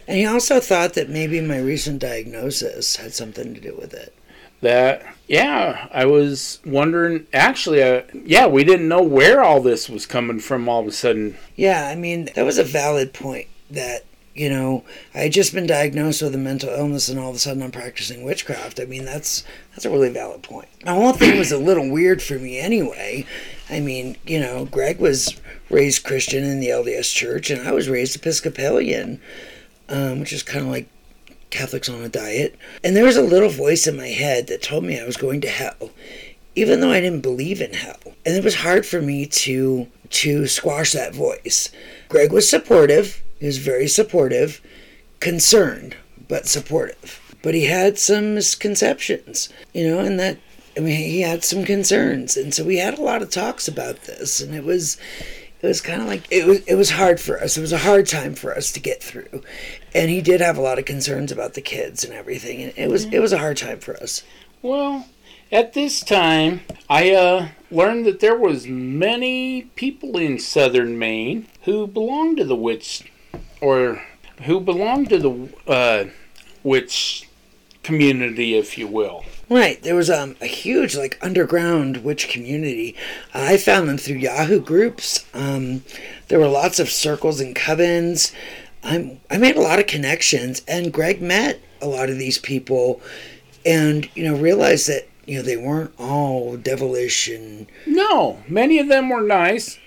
And 0.07 0.17
he 0.17 0.25
also 0.27 0.61
thought 0.61 0.95
that 0.95 1.09
maybe 1.09 1.41
my 1.41 1.59
recent 1.59 1.99
diagnosis 2.01 2.97
had 2.97 3.15
something 3.15 3.53
to 3.55 3.61
do 3.61 3.75
with 3.75 3.93
it. 3.95 4.15
that 4.61 5.03
yeah 5.27 5.89
i 5.93 6.05
was 6.05 6.61
wondering 6.65 7.27
actually 7.33 7.83
uh, 7.83 8.03
yeah 8.25 8.47
we 8.47 8.63
didn't 8.63 8.87
know 8.89 9.03
where 9.03 9.43
all 9.43 9.61
this 9.61 9.89
was 9.89 10.07
coming 10.07 10.39
from 10.39 10.69
all 10.69 10.81
of 10.83 10.87
a 10.87 10.93
sudden 10.93 11.37
Yeah, 11.57 11.89
I 11.89 11.97
mean, 11.97 12.29
that 12.35 12.45
was 12.45 12.59
a 12.59 12.65
valid 12.65 13.13
point 13.13 13.49
that, 13.71 14.05
you 14.35 14.49
know, 14.49 14.85
I 15.15 15.19
had 15.19 15.33
just 15.33 15.53
been 15.53 15.67
diagnosed 15.67 16.23
with 16.23 16.35
a 16.35 16.39
mental 16.39 16.71
illness 16.71 17.09
and 17.09 17.19
all 17.19 17.31
of 17.31 17.37
a 17.37 17.39
sudden 17.39 17.63
I'm 17.63 17.71
practicing 17.71 18.25
witchcraft. 18.25 18.81
I 18.81 18.87
mean, 18.87 19.05
that's 19.05 19.45
that's 19.71 19.85
a 19.85 19.91
really 19.91 20.09
valid 20.09 20.43
point. 20.43 20.69
The 20.85 20.95
whole 20.95 21.13
thing 21.13 21.39
was 21.39 21.53
a 21.53 21.59
little 21.59 21.91
weird 21.91 22.23
for 22.23 22.39
me 22.39 22.59
anyway. 22.59 23.27
I 23.69 23.81
mean, 23.81 24.17
you 24.27 24.41
know, 24.41 24.65
Greg 24.65 24.99
was 24.99 25.39
raised 25.69 26.05
Christian 26.05 26.45
in 26.45 26.61
the 26.61 26.69
LDS 26.69 27.15
church 27.15 27.51
and 27.51 27.67
I 27.67 27.73
was 27.73 27.89
raised 27.89 28.17
Episcopalian, 28.17 29.21
um, 29.89 30.21
which 30.21 30.33
is 30.33 30.43
kind 30.43 30.65
of 30.65 30.71
like 30.71 30.89
Catholics 31.51 31.89
on 31.91 32.03
a 32.03 32.09
diet. 32.09 32.59
And 32.83 32.97
there 32.97 33.05
was 33.05 33.17
a 33.17 33.23
little 33.23 33.51
voice 33.51 33.87
in 33.87 33.97
my 33.97 34.09
head 34.09 34.47
that 34.47 34.63
told 34.63 34.85
me 34.85 34.99
I 34.99 35.05
was 35.05 35.19
going 35.19 35.43
to 35.43 35.49
hell, 35.49 35.91
even 36.57 36.81
though 36.81 36.91
I 36.91 37.01
didn't 37.01 37.21
believe 37.21 37.61
in 37.61 37.75
hell. 37.75 38.01
And 38.25 38.35
it 38.35 38.45
was 38.45 38.57
hard 38.57 38.87
for 38.87 39.03
me 39.03 39.27
to 39.27 39.89
to 40.11 40.47
squash 40.47 40.93
that 40.93 41.15
voice. 41.15 41.71
Greg 42.09 42.33
was 42.33 42.49
supportive. 42.49 43.23
He 43.43 43.47
was 43.47 43.59
very 43.59 43.89
supportive, 43.89 44.61
concerned, 45.19 45.97
but 46.29 46.47
supportive. 46.47 47.21
But 47.43 47.55
he 47.55 47.65
had 47.65 47.99
some 47.99 48.37
misconceptions, 48.37 49.49
you 49.75 49.85
know, 49.89 49.99
and 49.99 50.17
that 50.21 50.39
I 50.77 50.81
mean, 50.81 50.95
he 50.95 51.23
had 51.23 51.43
some 51.43 51.65
concerns, 51.65 52.37
and 52.37 52.55
so 52.55 52.63
we 52.63 52.77
had 52.77 52.97
a 52.97 53.03
lot 53.03 53.21
of 53.21 53.31
talks 53.31 53.67
about 53.67 54.03
this, 54.03 54.41
and 54.41 54.55
it 54.55 54.63
was, 54.63 54.97
it 55.61 55.67
was 55.67 55.81
kind 55.81 56.01
of 56.01 56.07
like 56.07 56.31
it 56.31 56.47
was. 56.47 56.61
It 56.67 56.77
was 56.77 56.91
hard 56.91 57.19
for 57.19 57.37
us. 57.43 57.57
It 57.59 57.63
was 57.63 57.73
a 57.73 57.79
hard 57.79 58.07
time 58.07 58.37
for 58.37 58.57
us 58.57 58.71
to 58.71 58.81
get 58.81 59.03
through, 59.03 59.43
and 59.93 60.09
he 60.09 60.21
did 60.21 60.41
have 60.41 60.57
a 60.57 60.63
lot 60.63 60.79
of 60.79 60.85
concerns 60.85 61.33
about 61.33 61.55
the 61.55 61.63
kids 61.63 62.05
and 62.05 62.15
everything, 62.15 62.63
and 62.63 62.73
it 62.77 62.89
was 62.89 63.07
it 63.07 63.19
was 63.19 63.33
a 63.33 63.39
hard 63.39 63.57
time 63.57 63.81
for 63.81 63.97
us. 63.97 64.23
Well, 64.63 65.09
at 65.51 65.73
this 65.73 66.01
time, 66.01 66.61
I 66.89 67.11
uh, 67.11 67.49
learned 67.73 68.07
that 68.07 68.21
there 68.21 68.39
was 68.39 68.69
many 68.69 69.63
people 69.75 70.17
in 70.17 70.39
southern 70.39 70.97
Maine 70.97 71.49
who 71.65 71.89
belonged 71.89 72.37
to 72.37 72.45
the 72.45 72.55
witch, 72.55 73.11
or 73.63 74.03
who 74.43 74.61
belonged 74.61 75.09
to 75.09 75.19
the 75.19 75.49
uh, 75.67 76.05
witch 76.63 77.29
community, 77.83 78.55
if 78.55 78.77
you 78.77 78.87
will. 78.87 79.25
Right. 79.49 79.83
There 79.83 79.95
was 79.95 80.11
um, 80.11 80.37
a 80.41 80.47
huge, 80.47 80.97
like, 80.97 81.19
underground 81.23 81.99
witch 81.99 82.29
community. 82.29 82.97
I 83.35 83.57
found 83.57 83.89
them 83.89 83.99
through 83.99 84.17
Yahoo 84.17 84.61
groups. 84.61 85.27
Um, 85.35 85.85
there 86.29 86.39
were 86.39 86.49
lots 86.49 86.79
of 86.79 86.91
circles 86.91 87.41
and 87.41 87.55
covens. 87.55 88.33
I'm, 88.83 89.21
I 89.31 89.39
made 89.39 89.57
a 89.57 89.61
lot 89.61 89.79
of 89.79 89.87
connections, 89.87 90.63
and 90.67 90.93
Greg 90.93 91.23
met 91.23 91.61
a 91.81 91.87
lot 91.87 92.09
of 92.09 92.19
these 92.19 92.39
people 92.39 93.01
and, 93.65 94.09
you 94.17 94.25
know, 94.25 94.37
realized 94.37 94.89
that, 94.89 95.09
you 95.25 95.37
know, 95.37 95.43
they 95.43 95.57
weren't 95.57 95.95
all 95.99 96.57
devilish 96.57 97.29
and. 97.29 97.67
No, 97.87 98.43
many 98.49 98.79
of 98.81 98.89
them 98.89 99.09
were 99.09 99.23
nice, 99.23 99.79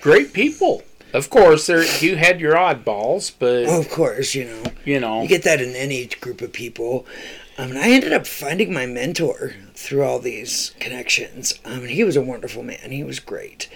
great 0.00 0.32
people. 0.32 0.82
Of 1.12 1.28
course, 1.30 1.66
there 1.66 1.84
you 2.02 2.16
had 2.16 2.40
your 2.40 2.54
oddballs, 2.54 3.32
but 3.38 3.66
Oh, 3.66 3.80
of 3.80 3.90
course, 3.90 4.34
you 4.34 4.44
know. 4.46 4.62
you 4.84 4.98
know, 5.00 5.22
You 5.22 5.28
get 5.28 5.42
that 5.44 5.60
in 5.60 5.74
any 5.76 6.06
group 6.06 6.40
of 6.40 6.52
people. 6.52 7.06
Um, 7.58 7.72
I 7.76 7.90
ended 7.90 8.12
up 8.14 8.26
finding 8.26 8.72
my 8.72 8.86
mentor 8.86 9.54
through 9.74 10.02
all 10.04 10.18
these 10.18 10.74
connections. 10.80 11.54
Um, 11.66 11.84
he 11.86 12.02
was 12.02 12.16
a 12.16 12.22
wonderful 12.22 12.62
man. 12.62 12.90
He 12.90 13.04
was 13.04 13.18
great. 13.20 13.68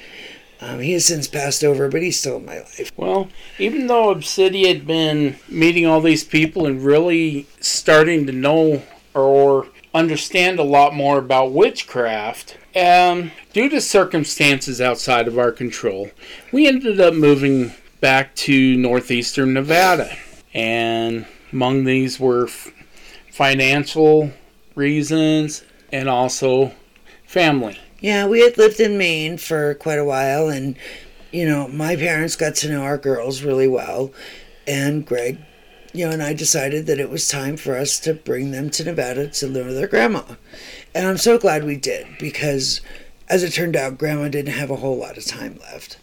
Um, 0.63 0.81
he 0.81 0.93
has 0.93 1.05
since 1.05 1.29
passed 1.29 1.63
over, 1.63 1.89
but 1.91 2.01
he's 2.01 2.19
still 2.19 2.39
in 2.39 2.47
my 2.47 2.61
life. 2.61 2.91
Well, 2.97 3.29
even 3.59 3.87
though 3.89 4.15
Obsidia 4.15 4.69
had 4.69 4.87
been 4.87 5.37
meeting 5.51 5.85
all 5.85 6.01
these 6.01 6.25
people 6.25 6.65
and 6.65 6.83
really 6.83 7.47
starting 7.61 8.27
to 8.27 8.33
know 8.33 8.83
or 9.15 9.69
understand 9.97 10.59
a 10.59 10.63
lot 10.63 10.95
more 10.95 11.19
about 11.19 11.53
witchcraft, 11.53 12.59
um, 12.77 13.33
due 13.53 13.69
to 13.71 13.81
circumstances 13.81 14.81
outside 14.81 15.27
of 15.27 15.39
our 15.39 15.51
control, 15.51 16.11
we 16.53 16.69
ended 16.69 17.01
up 17.01 17.15
moving 17.15 17.73
back 18.01 18.35
to 18.37 18.77
northeastern 18.77 19.55
Nevada. 19.55 20.15
And 20.53 21.27
among 21.51 21.85
these 21.85 22.21
were 22.21 22.47
f- 22.47 22.71
financial 23.33 24.33
reasons 24.75 25.65
and 25.91 26.09
also 26.09 26.73
family. 27.27 27.79
Yeah, 28.01 28.27
we 28.27 28.41
had 28.41 28.59
lived 28.59 28.79
in 28.79 28.99
Maine 28.99 29.39
for 29.39 29.75
quite 29.75 29.99
a 29.99 30.05
while, 30.05 30.49
and 30.49 30.77
you 31.33 31.47
know, 31.47 31.67
my 31.69 31.97
parents 31.97 32.37
got 32.37 32.55
to 32.57 32.69
know 32.69 32.83
our 32.83 32.99
girls 32.99 33.43
really 33.43 33.69
well, 33.69 34.13
and 34.67 35.07
Greg, 35.07 35.39
you 35.97 36.07
know, 36.07 36.13
and 36.13 36.23
I 36.23 36.33
decided 36.33 36.87
that 36.87 36.99
it 36.99 37.11
was 37.11 37.29
time 37.29 37.57
for 37.57 37.77
us 37.77 37.99
to 38.01 38.15
bring 38.15 38.51
them 38.51 38.71
to 38.71 38.85
Nevada 38.85 39.29
to 39.29 39.47
live 39.47 39.67
with 39.67 39.77
their 39.77 39.87
grandma, 39.87 40.23
and 40.95 41.07
I'm 41.07 41.19
so 41.19 41.39
glad 41.39 41.65
we 41.65 41.77
did 41.77 42.07
because, 42.19 42.81
as 43.29 43.43
it 43.43 43.53
turned 43.53 43.77
out, 43.77 43.99
Grandma 43.99 44.29
didn't 44.29 44.55
have 44.55 44.71
a 44.71 44.77
whole 44.77 44.97
lot 44.97 45.17
of 45.17 45.25
time 45.25 45.59
left, 45.61 45.99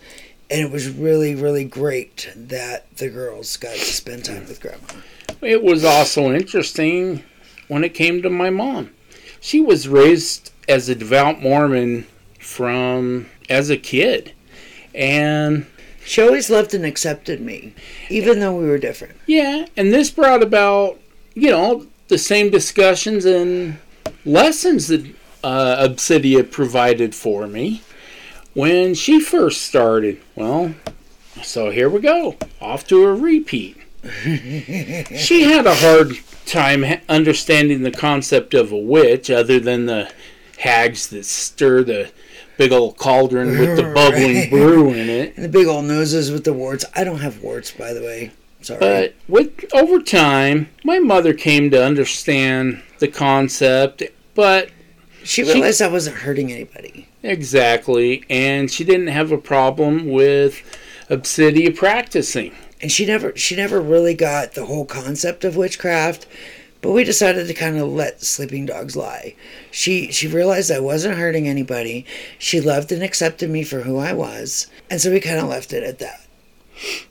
and 0.49 0.61
it 0.61 0.71
was 0.71 0.89
really, 0.89 1.35
really 1.35 1.65
great 1.65 2.31
that 2.35 2.95
the 2.97 3.09
girls 3.09 3.55
got 3.57 3.73
to 3.73 3.79
spend 3.79 4.25
time 4.25 4.47
with 4.47 4.61
Grandma. 4.61 5.01
It 5.41 5.63
was 5.63 5.83
also 5.83 6.31
interesting 6.33 7.23
when 7.67 7.83
it 7.83 7.93
came 7.93 8.21
to 8.21 8.29
my 8.29 8.49
mom. 8.49 8.91
She 9.39 9.59
was 9.59 9.87
raised 9.87 10.51
as 10.69 10.87
a 10.89 10.95
devout 10.95 11.41
Mormon 11.41 12.07
from 12.39 13.27
as 13.49 13.69
a 13.69 13.77
kid. 13.77 14.33
And 14.95 15.65
She 16.05 16.21
always 16.21 16.49
loved 16.49 16.73
and 16.73 16.85
accepted 16.85 17.41
me, 17.41 17.73
even 18.09 18.39
though 18.39 18.55
we 18.55 18.65
were 18.67 18.77
different. 18.77 19.15
yeah, 19.25 19.65
and 19.77 19.93
this 19.93 20.09
brought 20.09 20.43
about, 20.43 20.99
you 21.33 21.49
know, 21.49 21.87
the 22.09 22.17
same 22.17 22.49
discussions 22.49 23.25
and 23.25 23.77
lessons 24.25 24.87
that 24.87 25.05
uh, 25.43 25.87
Obsidia 25.87 26.49
provided 26.49 27.15
for 27.15 27.47
me 27.47 27.81
when 28.53 28.93
she 28.93 29.19
first 29.19 29.61
started. 29.61 30.21
Well, 30.35 30.75
so 31.41 31.69
here 31.69 31.89
we 31.89 31.99
go, 32.01 32.35
off 32.61 32.85
to 32.87 33.03
a 33.03 33.13
repeat. 33.13 33.77
she 34.23 35.43
had 35.43 35.65
a 35.65 35.75
hard 35.75 36.17
time 36.45 37.01
understanding 37.07 37.83
the 37.83 37.91
concept 37.91 38.53
of 38.53 38.71
a 38.71 38.77
witch, 38.77 39.29
other 39.29 39.59
than 39.59 39.85
the 39.85 40.11
hags 40.59 41.07
that 41.07 41.25
stir 41.25 41.83
the 41.83 42.11
big 42.57 42.71
old 42.71 42.97
cauldron 42.97 43.57
with 43.59 43.75
the 43.77 43.83
bubbling 43.95 44.35
Right. 44.35 44.49
brew 44.49 44.89
in 44.93 45.09
it. 45.09 45.35
And 45.35 45.45
the 45.45 45.49
big 45.49 45.67
old 45.67 45.85
noses 45.85 46.31
with 46.31 46.43
the 46.43 46.53
warts. 46.53 46.85
I 46.95 47.03
don't 47.03 47.19
have 47.19 47.41
warts, 47.41 47.71
by 47.71 47.93
the 47.93 48.01
way. 48.01 48.31
Sorry. 48.61 48.79
But 48.79 49.15
with 49.27 49.65
over 49.73 50.01
time, 50.01 50.69
my 50.83 50.99
mother 50.99 51.33
came 51.33 51.69
to 51.71 51.83
understand 51.83 52.81
the 52.99 53.07
concept, 53.09 54.03
but 54.35 54.69
she 55.23 55.43
realized 55.43 55.81
I 55.81 55.87
wasn't 55.89 56.17
hurting 56.17 56.51
anybody. 56.51 57.07
exactly, 57.23 58.23
and 58.29 58.69
she 58.71 58.83
didn't 58.83 59.07
have 59.07 59.31
a 59.31 59.37
problem 59.37 60.07
with 60.09 60.61
Obsidia 61.09 61.75
practicing. 61.75 62.53
And 62.81 62.91
she 62.91 63.05
never 63.05 63.35
she 63.37 63.55
never 63.55 63.79
really 63.81 64.13
got 64.13 64.53
the 64.53 64.65
whole 64.65 64.85
concept 64.85 65.43
of 65.45 65.55
witchcraft. 65.55 66.25
But 66.83 66.91
we 66.91 67.05
decided 67.05 67.47
to 67.47 67.53
kind 67.53 67.77
of 67.77 67.87
let 67.87 68.21
sleeping 68.21 68.65
dogs 68.65 68.97
lie. 68.97 69.35
She 69.71 70.11
she 70.11 70.27
realized 70.27 70.69
I 70.69 70.81
wasn't 70.81 71.17
hurting 71.17 71.47
anybody. 71.47 72.05
She 72.37 72.59
loved 72.59 72.91
and 72.91 73.01
accepted 73.01 73.49
me 73.49 73.63
for 73.63 73.83
who 73.83 73.97
I 73.97 74.11
was. 74.11 74.67
And 74.91 74.99
so 74.99 75.09
we 75.09 75.21
kind 75.21 75.39
of 75.39 75.47
left 75.47 75.71
it 75.71 75.81
at 75.83 75.99
that. 75.99 76.27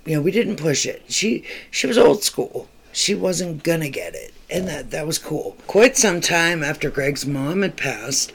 You 0.04 0.16
know, 0.16 0.20
we 0.20 0.30
didn't 0.30 0.56
push 0.56 0.84
it. 0.84 1.04
She 1.08 1.44
she 1.70 1.86
was 1.86 1.96
old 1.96 2.22
school. 2.22 2.68
She 2.92 3.14
wasn't 3.14 3.62
gonna 3.62 3.88
get 3.88 4.14
it. 4.14 4.34
And 4.50 4.68
that 4.68 4.90
that 4.90 5.06
was 5.06 5.18
cool. 5.18 5.56
Quite 5.66 5.96
some 5.96 6.20
time 6.20 6.62
after 6.62 6.90
Greg's 6.90 7.24
mom 7.24 7.62
had 7.62 7.78
passed, 7.78 8.30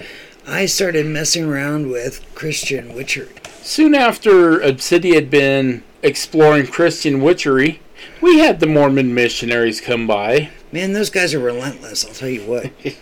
I 0.48 0.66
started 0.66 1.06
messing 1.06 1.46
around 1.46 1.92
with 1.92 2.26
Christian 2.34 2.96
witchery. 2.96 3.30
Soon 3.62 3.94
after 3.94 4.58
Obsidia 4.60 5.14
had 5.14 5.30
been 5.30 5.84
exploring 6.02 6.66
Christian 6.66 7.22
witchery, 7.22 7.80
we 8.22 8.40
had 8.40 8.60
the 8.60 8.68
Mormon 8.68 9.14
missionaries 9.14 9.82
come 9.82 10.08
by. 10.08 10.50
Man, 10.72 10.94
those 10.94 11.10
guys 11.10 11.34
are 11.34 11.40
relentless, 11.40 12.06
I'll 12.06 12.14
tell 12.14 12.30
you 12.30 12.42
what. 12.42 12.72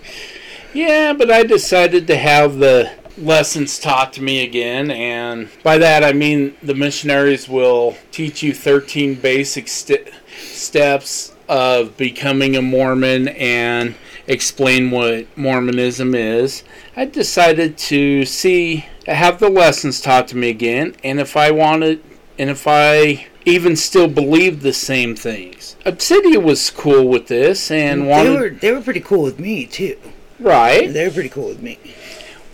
Yeah, 0.75 1.13
but 1.13 1.31
I 1.31 1.43
decided 1.43 2.05
to 2.07 2.17
have 2.17 2.57
the 2.57 2.91
lessons 3.17 3.79
taught 3.79 4.11
to 4.13 4.21
me 4.21 4.43
again, 4.43 4.91
and 4.91 5.47
by 5.63 5.77
that 5.77 6.03
I 6.03 6.11
mean 6.11 6.53
the 6.61 6.75
missionaries 6.75 7.47
will 7.47 7.95
teach 8.11 8.43
you 8.43 8.53
13 8.53 9.15
basic 9.15 9.69
st- 9.69 10.09
steps 10.37 11.33
of 11.47 11.95
becoming 11.95 12.57
a 12.57 12.61
Mormon 12.61 13.29
and 13.29 13.95
explain 14.27 14.91
what 14.91 15.27
Mormonism 15.37 16.13
is. 16.13 16.65
I 16.97 17.05
decided 17.05 17.77
to 17.77 18.25
see 18.25 18.85
have 19.07 19.39
the 19.39 19.49
lessons 19.49 20.01
taught 20.01 20.27
to 20.27 20.37
me 20.37 20.49
again, 20.49 20.93
and 21.05 21.21
if 21.21 21.37
I 21.37 21.51
wanted, 21.51 22.03
and 22.37 22.49
if 22.49 22.67
I 22.67 23.27
even 23.45 23.75
still 23.75 24.07
believed 24.07 24.61
the 24.61 24.73
same 24.73 25.15
things. 25.15 25.75
Obsidia 25.85 26.41
was 26.41 26.69
cool 26.71 27.07
with 27.07 27.27
this 27.27 27.69
and 27.71 28.03
they 28.09 28.29
were 28.29 28.49
they 28.49 28.71
were 28.71 28.81
pretty 28.81 28.99
cool 29.01 29.21
with 29.23 29.39
me 29.39 29.65
too. 29.65 29.97
right. 30.39 30.91
They 30.91 31.05
were 31.07 31.13
pretty 31.13 31.29
cool 31.29 31.47
with 31.49 31.61
me. 31.61 31.77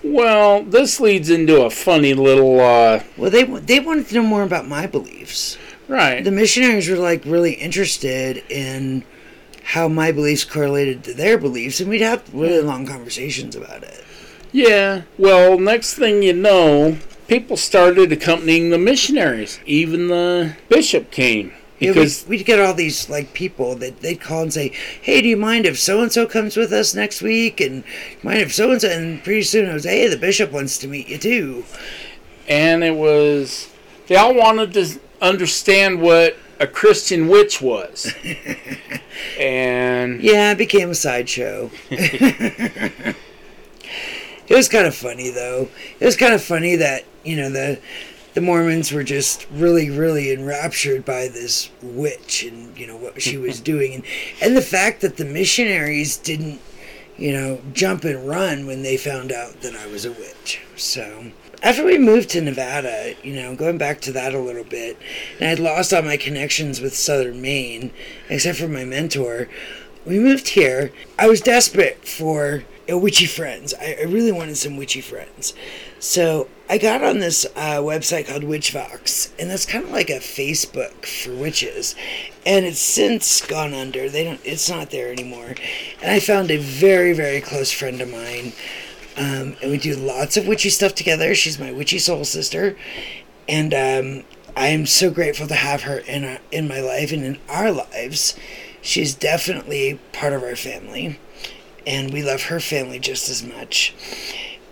Well, 0.04 0.64
this 0.64 1.00
leads 1.00 1.30
into 1.30 1.62
a 1.62 1.70
funny 1.70 2.14
little, 2.16 2.60
uh, 2.60 3.04
Well, 3.18 3.30
they 3.30 3.44
they 3.44 3.80
wanted 3.80 4.08
to 4.08 4.16
know 4.16 4.24
more 4.24 4.44
about 4.44 4.68
my 4.68 4.88
beliefs. 4.88 5.58
right. 5.88 6.24
The 6.24 6.32
missionaries 6.32 6.90
were 6.90 6.98
like 6.98 7.24
really 7.26 7.54
interested 7.54 8.44
in 8.50 9.04
how 9.64 9.88
my 9.88 10.12
beliefs 10.12 10.44
correlated 10.44 11.04
to 11.04 11.14
their 11.14 11.38
beliefs, 11.38 11.80
and 11.80 11.90
we'd 11.90 12.02
have 12.02 12.24
really 12.34 12.62
long 12.62 12.86
conversations 12.88 13.56
about 13.56 13.84
it. 13.84 14.04
Yeah, 14.52 15.04
well, 15.20 15.58
next 15.60 15.94
thing 15.94 16.24
you 16.24 16.34
know, 16.34 16.98
people 17.32 17.56
started 17.56 18.12
accompanying 18.12 18.72
the 18.72 18.78
missionaries. 18.78 19.62
Even 19.66 20.10
the 20.10 20.54
bishop 20.68 21.12
came. 21.12 21.54
Yeah, 21.80 21.94
Because, 21.94 22.26
we'd, 22.28 22.40
we'd 22.40 22.46
get 22.46 22.60
all 22.60 22.74
these 22.74 23.10
like 23.10 23.34
people 23.34 23.74
that 23.76 24.02
they'd 24.02 24.20
call 24.20 24.44
and 24.44 24.54
say, 24.54 24.74
"Hey, 25.02 25.22
do 25.22 25.30
you 25.30 25.38
mind 25.38 25.66
if 25.66 25.80
so 25.80 26.02
and 26.02 26.12
so 26.12 26.28
comes 26.28 26.58
with 26.58 26.74
us 26.74 26.94
next 26.94 27.22
week?" 27.22 27.62
And 27.62 27.86
mind 28.22 28.40
if 28.40 28.54
so 28.54 28.72
and 28.72 28.82
so? 28.82 28.90
And 28.90 29.24
pretty 29.24 29.44
soon 29.44 29.70
it 29.70 29.74
was, 29.74 29.86
"Hey, 29.86 30.08
the 30.10 30.18
bishop 30.18 30.52
wants 30.52 30.78
to 30.80 30.88
meet 30.90 31.08
you 31.08 31.18
too." 31.18 31.64
and 32.48 32.84
it 32.84 32.96
was, 32.96 33.70
they 34.08 34.16
all 34.16 34.34
wanted 34.34 34.74
to 34.74 35.00
understand 35.22 36.02
what 36.02 36.36
a 36.60 36.68
Christian 36.68 37.30
witch 37.30 37.62
was. 37.62 38.14
and, 39.40 40.22
Yeah, 40.22 40.52
it 40.52 40.58
became 40.58 40.90
a 40.90 40.96
sideshow. 40.96 41.72
it 44.52 44.56
was 44.56 44.68
kind 44.68 44.86
of 44.86 44.96
funny 44.96 45.30
though. 45.30 45.70
It 46.00 46.06
was 46.06 46.18
kind 46.18 46.34
of 46.34 46.44
funny 46.44 46.76
that 46.76 47.06
you 47.24 47.36
know 47.38 47.50
the 47.50 47.80
the 48.34 48.42
Mormons 48.42 48.92
were 48.92 49.04
just 49.04 49.46
really, 49.52 49.90
really 49.90 50.32
enraptured 50.32 51.04
by 51.04 51.28
this 51.28 51.70
witch 51.82 52.44
and 52.44 52.78
you 52.78 52.88
know 52.88 52.98
what 52.98 53.22
she 53.22 53.38
was 53.38 53.60
doing, 53.72 53.94
and 53.94 54.04
and 54.42 54.56
the 54.56 54.62
fact 54.62 55.02
that 55.02 55.18
the 55.18 55.26
missionaries 55.26 56.18
didn't, 56.18 56.60
you 57.18 57.32
know, 57.32 57.62
jump 57.74 58.04
and 58.04 58.28
run 58.28 58.66
when 58.66 58.84
they 58.84 58.98
found 58.98 59.32
out 59.32 59.62
that 59.62 59.76
I 59.76 59.88
was 59.88 60.06
a 60.06 60.12
witch. 60.12 60.62
So 60.76 61.32
after 61.64 61.86
we 61.86 61.98
moved 61.98 62.30
to 62.32 62.42
Nevada, 62.42 63.16
you 63.24 63.36
know, 63.36 63.56
going 63.56 63.78
back 63.78 64.02
to 64.02 64.12
that 64.14 64.34
a 64.34 64.40
little 64.40 64.64
bit, 64.64 64.98
and 65.40 65.50
I'd 65.50 65.60
lost 65.60 65.94
all 65.94 66.02
my 66.02 66.18
connections 66.18 66.82
with 66.82 66.96
Southern 66.96 67.42
Maine, 67.42 67.92
except 68.30 68.58
for 68.58 68.68
my 68.68 68.84
mentor. 68.84 69.48
We 70.06 70.20
moved 70.20 70.50
here. 70.50 70.92
I 71.20 71.30
was 71.30 71.42
desperate 71.42 72.08
for 72.08 72.64
uh, 72.92 72.98
witchy 72.98 73.26
friends. 73.26 73.74
I, 73.80 73.98
I 74.02 74.04
really 74.04 74.32
wanted 74.32 74.58
some 74.58 74.78
witchy 74.78 75.02
friends. 75.02 75.54
So 76.00 76.50
I 76.70 76.78
got 76.78 77.04
on 77.04 77.20
this 77.20 77.46
uh, 77.56 77.80
website 77.80 78.28
called 78.28 78.44
Witchvox, 78.44 79.32
and 79.40 79.50
that's 79.50 79.66
kind 79.66 79.84
of 79.84 79.92
like 79.92 80.10
a 80.10 80.20
Facebook 80.20 81.06
for 81.06 81.36
witches. 81.36 81.96
And 82.46 82.66
it's 82.66 82.80
since 82.80 83.46
gone 83.46 83.74
under. 83.74 84.10
They 84.10 84.24
don't. 84.24 84.42
It's 84.44 84.70
not 84.70 84.90
there 84.90 85.12
anymore. 85.12 85.56
And 86.02 86.12
I 86.12 86.20
found 86.20 86.52
a 86.52 86.58
very, 86.58 87.14
very 87.14 87.42
close 87.42 87.72
friend 87.72 88.02
of 88.02 88.10
mine 88.10 88.54
um, 89.18 89.58
and 89.62 89.72
we 89.72 89.78
do 89.78 89.96
lots 89.96 90.38
of 90.38 90.48
witchy 90.48 90.70
stuff 90.70 90.96
together. 90.96 91.36
She's 91.36 91.60
my 91.60 91.72
witchy 91.72 92.00
soul 92.00 92.24
sister, 92.24 92.78
and 93.48 93.74
um, 93.74 94.24
I 94.56 94.68
am 94.68 94.86
so 94.86 95.12
grateful 95.12 95.48
to 95.48 95.56
have 95.56 95.84
her 95.84 95.98
in 96.00 96.24
our, 96.24 96.38
in 96.52 96.68
my 96.68 96.80
life 96.80 97.12
and 97.12 97.24
in 97.24 97.40
our 97.50 97.72
lives. 97.72 98.38
She's 98.82 99.14
definitely 99.14 100.00
part 100.14 100.34
of 100.34 100.44
our 100.44 100.56
family, 100.56 101.20
and 101.86 102.14
we 102.14 102.24
love 102.24 102.44
her 102.44 102.60
family 102.60 103.00
just 103.00 103.30
as 103.30 103.44
much. 103.44 103.94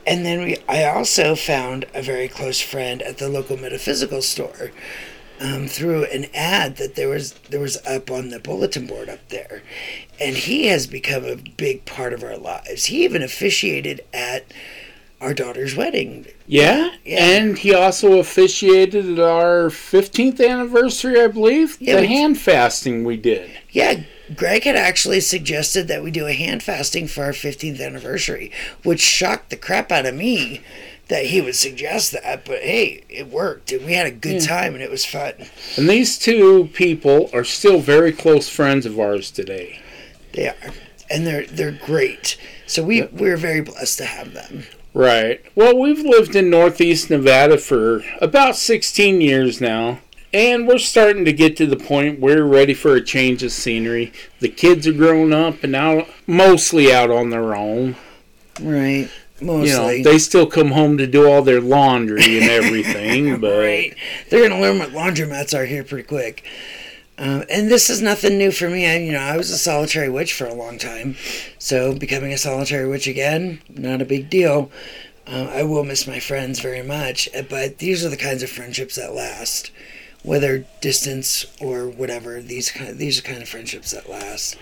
And 0.06 0.26
then 0.26 0.42
we, 0.42 0.58
I 0.68 0.86
also 0.86 1.36
found 1.36 1.86
a 1.94 2.02
very 2.02 2.28
close 2.28 2.62
friend 2.62 3.02
at 3.02 3.18
the 3.18 3.30
local 3.30 3.58
metaphysical 3.58 4.22
store 4.22 4.72
um, 5.40 5.68
through 5.68 6.06
an 6.06 6.28
ad 6.34 6.78
that 6.78 6.96
there 6.96 7.10
was 7.10 7.34
there 7.50 7.60
was 7.60 7.78
up 7.86 8.12
on 8.12 8.30
the 8.30 8.40
bulletin 8.40 8.86
board 8.88 9.10
up 9.10 9.28
there, 9.30 9.64
and 10.20 10.36
he 10.36 10.68
has 10.68 10.88
become 10.88 11.26
a 11.26 11.36
big 11.36 11.86
part 11.86 12.14
of 12.14 12.24
our 12.24 12.38
lives. 12.38 12.86
He 12.86 13.04
even 13.04 13.24
officiated 13.24 14.02
at 14.14 14.46
our 15.22 15.34
daughter's 15.34 15.76
wedding. 15.76 16.28
Yeah, 16.48 16.92
yeah. 17.06 17.24
and 17.24 17.58
he 17.58 17.74
also 17.74 18.20
officiated 18.20 19.20
at 19.20 19.20
our 19.20 19.70
15th 19.70 20.46
anniversary, 20.46 21.22
I 21.22 21.28
believe. 21.28 21.78
Yeah, 21.80 22.00
the 22.00 22.08
hand 22.08 22.40
fasting 22.40 23.04
we 23.04 23.18
did. 23.18 23.52
Yeah, 23.70 24.02
Greg 24.36 24.64
had 24.64 24.76
actually 24.76 25.20
suggested 25.22 25.88
that 25.88 26.04
we 26.04 26.12
do 26.12 26.28
a 26.28 26.34
hand 26.34 26.64
fasting 26.64 27.08
for 27.08 27.24
our 27.24 27.32
15th 27.32 27.82
anniversary, 27.82 28.52
which 28.84 29.02
shocked 29.02 29.50
the 29.50 29.58
crap 29.58 29.92
out 29.92 30.06
of 30.06 30.16
me 30.16 30.62
that 31.10 31.26
he 31.26 31.42
would 31.42 31.56
suggest 31.56 32.12
that, 32.12 32.46
but 32.46 32.60
hey, 32.60 33.04
it 33.10 33.28
worked, 33.28 33.72
and 33.72 33.86
we 33.86 33.94
had 33.94 34.06
a 34.06 34.12
good 34.12 34.42
yeah. 34.42 34.48
time, 34.48 34.76
and 34.76 34.84
it 34.84 34.92
was 34.92 35.06
fun. 35.06 35.34
And 35.76 35.90
these 35.90 36.18
two 36.18 36.70
people 36.74 37.30
are 37.34 37.44
still 37.44 37.80
very 37.80 38.12
close 38.12 38.48
friends 38.48 38.86
of 38.86 39.00
ours 39.00 39.32
today. 39.32 39.82
They 40.34 40.50
are, 40.50 40.74
and 41.10 41.26
they're 41.26 41.48
they're 41.48 41.72
great. 41.72 42.38
So 42.68 42.84
we 42.84 43.02
we're 43.04 43.38
very 43.38 43.62
blessed 43.62 43.98
to 43.98 44.06
have 44.06 44.34
them. 44.34 44.66
Right. 44.94 45.44
Well, 45.56 45.78
we've 45.78 46.06
lived 46.06 46.36
in 46.36 46.50
Northeast 46.50 47.10
Nevada 47.10 47.58
for 47.58 48.04
about 48.22 48.56
16 48.56 49.22
years 49.22 49.60
now. 49.62 50.00
And 50.32 50.68
we're 50.68 50.78
starting 50.78 51.26
to 51.26 51.34
get 51.34 51.58
to 51.58 51.66
the 51.66 51.76
point 51.76 52.20
where 52.20 52.46
we're 52.46 52.54
ready 52.54 52.74
for 52.74 52.96
a 52.96 53.02
change 53.02 53.42
of 53.42 53.52
scenery. 53.52 54.14
The 54.40 54.50
kids 54.50 54.86
are 54.86 54.94
grown 54.94 55.34
up 55.34 55.64
and 55.64 55.72
now 55.72 56.06
mostly 56.28 56.94
out 56.94 57.10
on 57.10 57.32
their 57.32 57.56
own. 57.56 57.96
Right. 58.62 59.10
Mostly. 59.42 59.70
You 59.70 60.04
know, 60.04 60.12
they 60.12 60.20
still 60.20 60.46
come 60.46 60.72
home 60.72 60.98
to 60.98 61.08
do 61.08 61.30
all 61.30 61.42
their 61.42 61.62
laundry 61.62 62.40
and 62.40 62.50
everything, 62.50 63.40
but 63.40 63.58
right. 63.58 63.96
they're 64.30 64.48
gonna 64.48 64.62
learn 64.62 64.80
what 64.80 64.90
laundromats 64.90 65.58
are 65.58 65.66
here 65.66 65.84
pretty 65.84 66.08
quick. 66.08 66.46
Um, 67.18 67.44
and 67.50 67.70
this 67.70 67.90
is 67.90 68.02
nothing 68.02 68.38
new 68.38 68.52
for 68.52 68.70
me. 68.70 68.88
I, 68.88 68.98
you 68.98 69.12
know, 69.12 69.20
I 69.20 69.36
was 69.36 69.50
a 69.52 69.58
solitary 69.58 70.10
witch 70.10 70.34
for 70.34 70.46
a 70.46 70.54
long 70.54 70.78
time, 70.78 71.16
so 71.58 71.94
becoming 71.94 72.32
a 72.32 72.38
solitary 72.38 72.88
witch 72.88 73.08
again, 73.08 73.62
not 73.70 74.02
a 74.02 74.06
big 74.06 74.30
deal. 74.30 74.72
Uh, 75.28 75.50
I 75.52 75.64
will 75.64 75.84
miss 75.84 76.08
my 76.08 76.20
friends 76.20 76.60
very 76.60 76.82
much, 76.82 77.30
but 77.50 77.78
these 77.80 78.06
are 78.06 78.10
the 78.10 78.18
kinds 78.18 78.42
of 78.42 78.50
friendships 78.50 78.96
that 78.96 79.14
last, 79.14 79.70
whether 80.24 80.66
distance 80.82 81.46
or 81.62 81.88
whatever. 81.88 82.42
These 82.42 82.72
kind, 82.72 82.92
of, 82.92 82.98
these 82.98 83.20
are 83.20 83.24
kind 83.24 83.42
of 83.42 83.50
friendships 83.50 83.92
that 83.92 84.10
last 84.10 84.58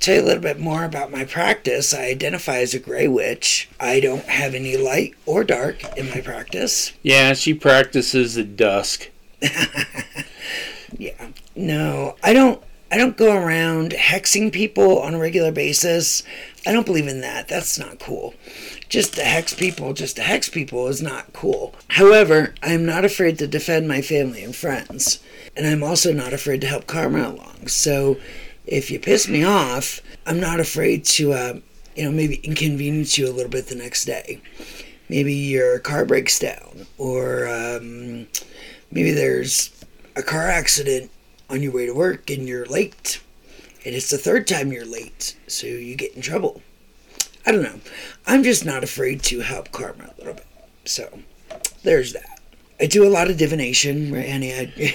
tell 0.00 0.14
you 0.14 0.22
a 0.22 0.24
little 0.24 0.42
bit 0.42 0.58
more 0.58 0.84
about 0.84 1.12
my 1.12 1.24
practice. 1.24 1.94
I 1.94 2.06
identify 2.06 2.56
as 2.58 2.74
a 2.74 2.78
gray 2.78 3.06
witch. 3.06 3.68
I 3.78 4.00
don't 4.00 4.24
have 4.24 4.54
any 4.54 4.76
light 4.76 5.14
or 5.26 5.44
dark 5.44 5.96
in 5.96 6.08
my 6.08 6.20
practice. 6.20 6.92
Yeah, 7.02 7.34
she 7.34 7.54
practices 7.54 8.36
at 8.38 8.56
dusk. 8.56 9.10
yeah. 10.96 11.28
No, 11.54 12.16
I 12.22 12.32
don't 12.32 12.62
I 12.92 12.96
don't 12.96 13.16
go 13.16 13.36
around 13.36 13.92
hexing 13.92 14.52
people 14.52 14.98
on 14.98 15.14
a 15.14 15.18
regular 15.18 15.52
basis. 15.52 16.24
I 16.66 16.72
don't 16.72 16.86
believe 16.86 17.06
in 17.06 17.20
that. 17.20 17.46
That's 17.46 17.78
not 17.78 18.00
cool. 18.00 18.34
Just 18.88 19.14
to 19.14 19.22
hex 19.22 19.54
people, 19.54 19.92
just 19.92 20.16
to 20.16 20.22
hex 20.22 20.48
people 20.48 20.88
is 20.88 21.00
not 21.00 21.32
cool. 21.32 21.74
However, 21.88 22.52
I'm 22.62 22.84
not 22.84 23.04
afraid 23.04 23.38
to 23.38 23.46
defend 23.46 23.86
my 23.86 24.02
family 24.02 24.42
and 24.42 24.54
friends. 24.54 25.22
And 25.56 25.66
I'm 25.66 25.84
also 25.84 26.12
not 26.12 26.32
afraid 26.32 26.60
to 26.62 26.66
help 26.66 26.88
karma 26.88 27.28
along. 27.28 27.68
So 27.68 28.18
if 28.66 28.90
you 28.90 28.98
piss 28.98 29.28
me 29.28 29.44
off, 29.44 30.00
I'm 30.26 30.40
not 30.40 30.58
afraid 30.58 31.04
to, 31.06 31.32
uh, 31.32 31.60
you 31.94 32.04
know, 32.04 32.10
maybe 32.10 32.36
inconvenience 32.36 33.16
you 33.16 33.28
a 33.28 33.32
little 33.32 33.50
bit 33.50 33.68
the 33.68 33.74
next 33.76 34.04
day. 34.04 34.40
Maybe 35.08 35.34
your 35.34 35.78
car 35.80 36.04
breaks 36.04 36.38
down, 36.38 36.86
or 36.96 37.48
um, 37.48 38.28
maybe 38.92 39.10
there's 39.10 39.70
a 40.14 40.22
car 40.22 40.46
accident 40.46 41.10
on 41.50 41.62
your 41.62 41.72
way 41.72 41.86
to 41.86 41.92
work 41.92 42.30
and 42.30 42.48
you're 42.48 42.66
late. 42.66 43.20
And 43.84 43.94
it's 43.94 44.10
the 44.10 44.18
third 44.18 44.46
time 44.46 44.72
you're 44.72 44.84
late, 44.84 45.36
so 45.46 45.66
you 45.66 45.96
get 45.96 46.14
in 46.14 46.22
trouble. 46.22 46.62
I 47.46 47.52
don't 47.52 47.62
know. 47.62 47.80
I'm 48.26 48.42
just 48.42 48.64
not 48.64 48.84
afraid 48.84 49.22
to 49.24 49.40
help 49.40 49.72
karma 49.72 50.04
a 50.04 50.18
little 50.18 50.34
bit. 50.34 50.46
So 50.84 51.20
there's 51.82 52.12
that. 52.12 52.40
I 52.80 52.86
do 52.86 53.06
a 53.06 53.10
lot 53.10 53.30
of 53.30 53.36
divination, 53.36 54.12
right, 54.12 54.24
Annie? 54.26 54.94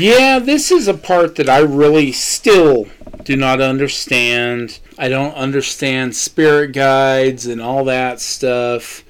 yeah, 0.00 0.38
this 0.40 0.72
is 0.72 0.88
a 0.88 0.94
part 0.94 1.36
that 1.36 1.48
I 1.48 1.58
really 1.58 2.12
still 2.12 2.88
do 3.24 3.36
not 3.36 3.60
understand. 3.60 4.80
I 4.98 5.08
don't 5.08 5.34
understand 5.34 6.16
spirit 6.16 6.72
guides 6.72 7.46
and 7.46 7.60
all 7.60 7.84
that 7.84 8.20
stuff. 8.20 9.04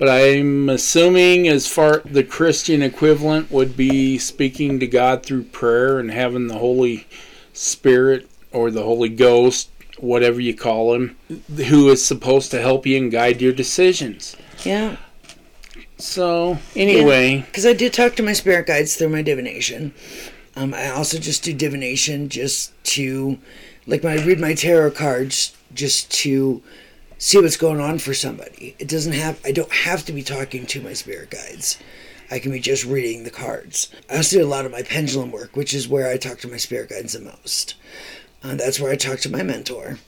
But 0.00 0.08
I'm 0.08 0.70
assuming, 0.70 1.46
as 1.46 1.66
far 1.66 1.98
the 2.06 2.24
Christian 2.24 2.80
equivalent 2.80 3.50
would 3.50 3.76
be 3.76 4.16
speaking 4.16 4.80
to 4.80 4.86
God 4.86 5.22
through 5.22 5.44
prayer 5.44 5.98
and 5.98 6.10
having 6.10 6.46
the 6.46 6.56
Holy 6.56 7.06
Spirit 7.52 8.26
or 8.50 8.70
the 8.70 8.82
Holy 8.82 9.10
Ghost, 9.10 9.68
whatever 9.98 10.40
you 10.40 10.56
call 10.56 10.94
him, 10.94 11.18
who 11.54 11.90
is 11.90 12.02
supposed 12.02 12.50
to 12.50 12.62
help 12.62 12.86
you 12.86 12.96
and 12.96 13.12
guide 13.12 13.42
your 13.42 13.52
decisions. 13.52 14.36
Yeah. 14.64 14.96
So 15.98 16.56
anyway, 16.74 17.42
because 17.42 17.66
yeah, 17.66 17.72
I 17.72 17.74
do 17.74 17.90
talk 17.90 18.16
to 18.16 18.22
my 18.22 18.32
spirit 18.32 18.66
guides 18.66 18.96
through 18.96 19.10
my 19.10 19.20
divination. 19.20 19.92
Um, 20.56 20.72
I 20.72 20.88
also 20.88 21.18
just 21.18 21.44
do 21.44 21.52
divination 21.52 22.30
just 22.30 22.72
to, 22.84 23.38
like, 23.86 24.02
when 24.02 24.18
I 24.18 24.24
read 24.24 24.40
my 24.40 24.54
tarot 24.54 24.92
cards, 24.92 25.54
just 25.74 26.10
to 26.12 26.62
see 27.20 27.40
what's 27.40 27.56
going 27.56 27.80
on 27.80 28.00
for 28.00 28.14
somebody. 28.14 28.74
It 28.80 28.88
doesn't 28.88 29.12
have. 29.12 29.40
I 29.44 29.52
don't 29.52 29.72
have 29.72 30.04
to 30.06 30.12
be 30.12 30.24
talking 30.24 30.66
to 30.66 30.80
my 30.80 30.94
spirit 30.94 31.30
guides. 31.30 31.78
I 32.32 32.40
can 32.40 32.50
be 32.50 32.58
just 32.58 32.84
reading 32.84 33.22
the 33.22 33.30
cards. 33.30 33.92
I 34.10 34.16
also 34.16 34.38
do 34.38 34.44
a 34.44 34.46
lot 34.46 34.66
of 34.66 34.72
my 34.72 34.82
pendulum 34.82 35.30
work, 35.30 35.54
which 35.54 35.72
is 35.72 35.86
where 35.88 36.10
I 36.10 36.16
talk 36.16 36.38
to 36.40 36.48
my 36.48 36.56
spirit 36.56 36.90
guides 36.90 37.12
the 37.12 37.20
most. 37.20 37.76
Uh, 38.42 38.56
that's 38.56 38.80
where 38.80 38.90
I 38.90 38.96
talk 38.96 39.20
to 39.20 39.30
my 39.30 39.44
mentor 39.44 39.98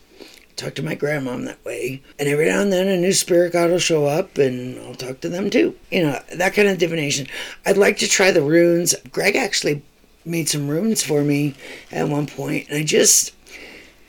talk 0.56 0.74
to 0.74 0.82
my 0.82 0.94
grandmom 0.94 1.44
that 1.44 1.64
way. 1.64 2.02
And 2.18 2.28
every 2.28 2.46
now 2.46 2.60
and 2.60 2.72
then 2.72 2.88
a 2.88 2.96
new 2.96 3.12
spirit 3.12 3.52
guide 3.52 3.70
will 3.70 3.78
show 3.78 4.06
up 4.06 4.38
and 4.38 4.78
I'll 4.80 4.94
talk 4.94 5.20
to 5.20 5.28
them 5.28 5.50
too. 5.50 5.76
You 5.90 6.02
know, 6.04 6.20
that 6.34 6.54
kind 6.54 6.68
of 6.68 6.78
divination. 6.78 7.26
I'd 7.66 7.76
like 7.76 7.98
to 7.98 8.08
try 8.08 8.30
the 8.30 8.42
runes. 8.42 8.94
Greg 9.10 9.36
actually 9.36 9.82
made 10.24 10.48
some 10.48 10.68
runes 10.68 11.02
for 11.02 11.22
me 11.22 11.54
at 11.90 12.08
one 12.08 12.26
point, 12.26 12.68
and 12.68 12.78
I 12.78 12.84
just, 12.84 13.34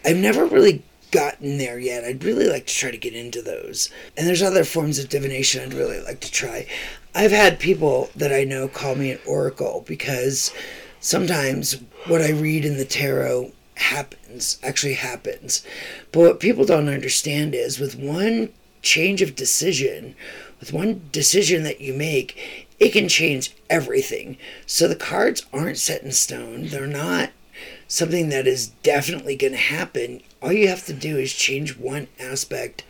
I've 0.06 0.18
never 0.18 0.46
really 0.46 0.84
gotten 1.14 1.60
there 1.60 1.78
yet. 1.78 2.04
I'd 2.04 2.24
really 2.24 2.48
like 2.48 2.66
to 2.66 2.74
try 2.74 2.90
to 2.90 2.98
get 2.98 3.14
into 3.14 3.42
those. 3.42 3.90
And 4.18 4.28
there's 4.28 4.42
other 4.42 4.64
forms 4.64 4.98
of 4.98 5.10
divination 5.10 5.62
I'd 5.62 5.74
really 5.74 6.02
like 6.02 6.20
to 6.22 6.32
try. 6.32 6.66
I've 7.14 7.32
had 7.32 7.60
people 7.60 8.10
that 8.16 8.34
I 8.34 8.44
know 8.44 8.68
call 8.68 8.96
me 8.96 9.12
an 9.12 9.20
oracle 9.28 9.86
because 9.88 10.52
sometimes 11.00 11.78
what 12.08 12.22
I 12.22 12.32
read 12.32 12.66
in 12.66 12.78
the 12.78 12.86
tarot 12.86 13.52
happens, 13.76 14.58
actually 14.64 14.96
happens. 14.96 15.64
But 16.12 16.22
what 16.22 16.40
people 16.40 16.66
don't 16.66 16.90
understand 16.90 17.54
is 17.54 17.80
with 17.80 17.96
one 17.96 18.50
change 18.82 19.22
of 19.22 19.36
decision, 19.36 20.16
with 20.60 20.74
one 20.74 21.04
decision 21.12 21.62
that 21.64 21.80
you 21.80 21.94
make, 21.94 22.68
it 22.80 22.90
can 22.90 23.08
change 23.08 23.56
everything. 23.70 24.38
So 24.66 24.88
the 24.88 24.96
cards 24.96 25.46
aren't 25.54 25.78
set 25.78 26.02
in 26.02 26.12
stone. 26.12 26.68
They're 26.68 26.88
not 26.88 27.30
something 27.88 28.30
that 28.30 28.48
is 28.48 28.70
definitely 28.82 29.36
going 29.36 29.54
to 29.54 29.60
happen. 29.60 30.22
All 30.44 30.52
you 30.52 30.68
have 30.68 30.86
to 30.88 30.94
do 30.94 31.18
is 31.18 31.34
change 31.34 31.78
one 31.78 32.08
aspect 32.20 32.84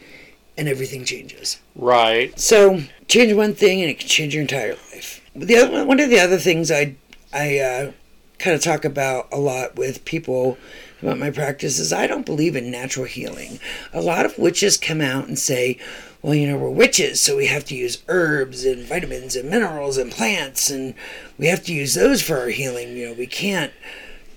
and 0.57 0.67
everything 0.67 1.05
changes. 1.05 1.59
Right. 1.75 2.37
So 2.39 2.81
change 3.07 3.33
one 3.33 3.53
thing 3.53 3.81
and 3.81 3.91
it 3.91 3.99
can 3.99 4.09
change 4.09 4.33
your 4.33 4.41
entire 4.41 4.73
life. 4.73 5.21
The 5.35 5.55
other 5.57 5.85
one 5.85 5.99
of 5.99 6.09
the 6.09 6.19
other 6.19 6.37
things 6.37 6.71
I 6.71 6.95
I 7.31 7.59
uh, 7.59 7.91
kind 8.39 8.55
of 8.55 8.61
talk 8.61 8.85
about 8.85 9.27
a 9.31 9.37
lot 9.37 9.75
with 9.75 10.03
people 10.03 10.57
about 11.01 11.19
my 11.19 11.29
practice 11.29 11.79
is 11.79 11.93
I 11.93 12.07
don't 12.07 12.25
believe 12.25 12.55
in 12.55 12.71
natural 12.71 13.05
healing. 13.05 13.59
A 13.93 14.01
lot 14.01 14.25
of 14.25 14.37
witches 14.37 14.77
come 14.77 15.01
out 15.01 15.27
and 15.27 15.37
say, 15.37 15.79
well, 16.21 16.33
you 16.33 16.47
know, 16.47 16.57
we're 16.57 16.69
witches, 16.69 17.19
so 17.19 17.35
we 17.35 17.47
have 17.47 17.65
to 17.65 17.75
use 17.75 18.01
herbs 18.07 18.63
and 18.63 18.85
vitamins 18.85 19.35
and 19.35 19.49
minerals 19.49 19.97
and 19.97 20.11
plants, 20.11 20.69
and 20.69 20.93
we 21.37 21.47
have 21.47 21.63
to 21.65 21.73
use 21.73 21.93
those 21.93 22.21
for 22.21 22.37
our 22.37 22.47
healing. 22.47 22.95
You 22.95 23.09
know, 23.09 23.13
we 23.13 23.27
can't 23.27 23.73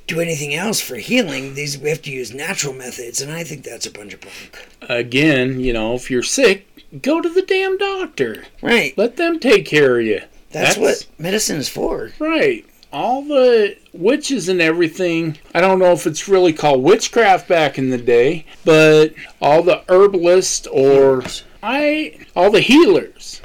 do 0.07 0.21
anything 0.21 0.55
else 0.55 0.81
for 0.81 0.97
healing. 0.97 1.55
These 1.55 1.79
we 1.79 1.91
have 1.91 2.03
to 2.03 2.11
use 2.11 2.33
natural 2.33 2.75
methods, 2.75 3.21
and 3.21 3.33
I 3.33 3.45
think 3.45 3.65
that's 3.65 3.87
a 3.87 3.91
bunch 3.91 4.15
of 4.15 4.21
bunk. 4.21 4.69
Again, 4.83 5.61
you 5.61 5.73
know, 5.73 5.95
if 5.95 6.11
you're 6.11 6.23
sick, 6.23 6.67
go 7.03 7.21
to 7.21 7.29
the 7.29 7.43
damn 7.43 7.77
doctor. 7.77 8.45
Right. 8.63 8.97
Let 8.97 9.17
them 9.17 9.41
take 9.41 9.67
care 9.67 9.99
of 9.99 10.07
you. 10.07 10.23
That's, 10.51 10.77
what 10.77 11.07
medicine 11.19 11.59
is 11.59 11.69
for. 11.69 12.13
Right. 12.19 12.65
All 12.93 13.23
the 13.23 13.77
witches 13.93 14.49
and 14.49 14.61
everything, 14.61 15.37
I 15.55 15.61
don't 15.61 15.79
know 15.79 15.93
if 15.93 16.07
it's 16.07 16.29
really 16.29 16.53
called 16.53 16.83
witchcraft 16.83 17.49
back 17.49 17.79
in 17.79 17.91
the 17.91 17.99
day, 17.99 18.47
but 18.65 19.13
all 19.41 19.63
the 19.63 19.83
herbalists 19.89 20.67
or 20.69 21.25
I 21.63 22.27
all 22.35 22.51
the 22.51 22.61
healers, 22.61 23.43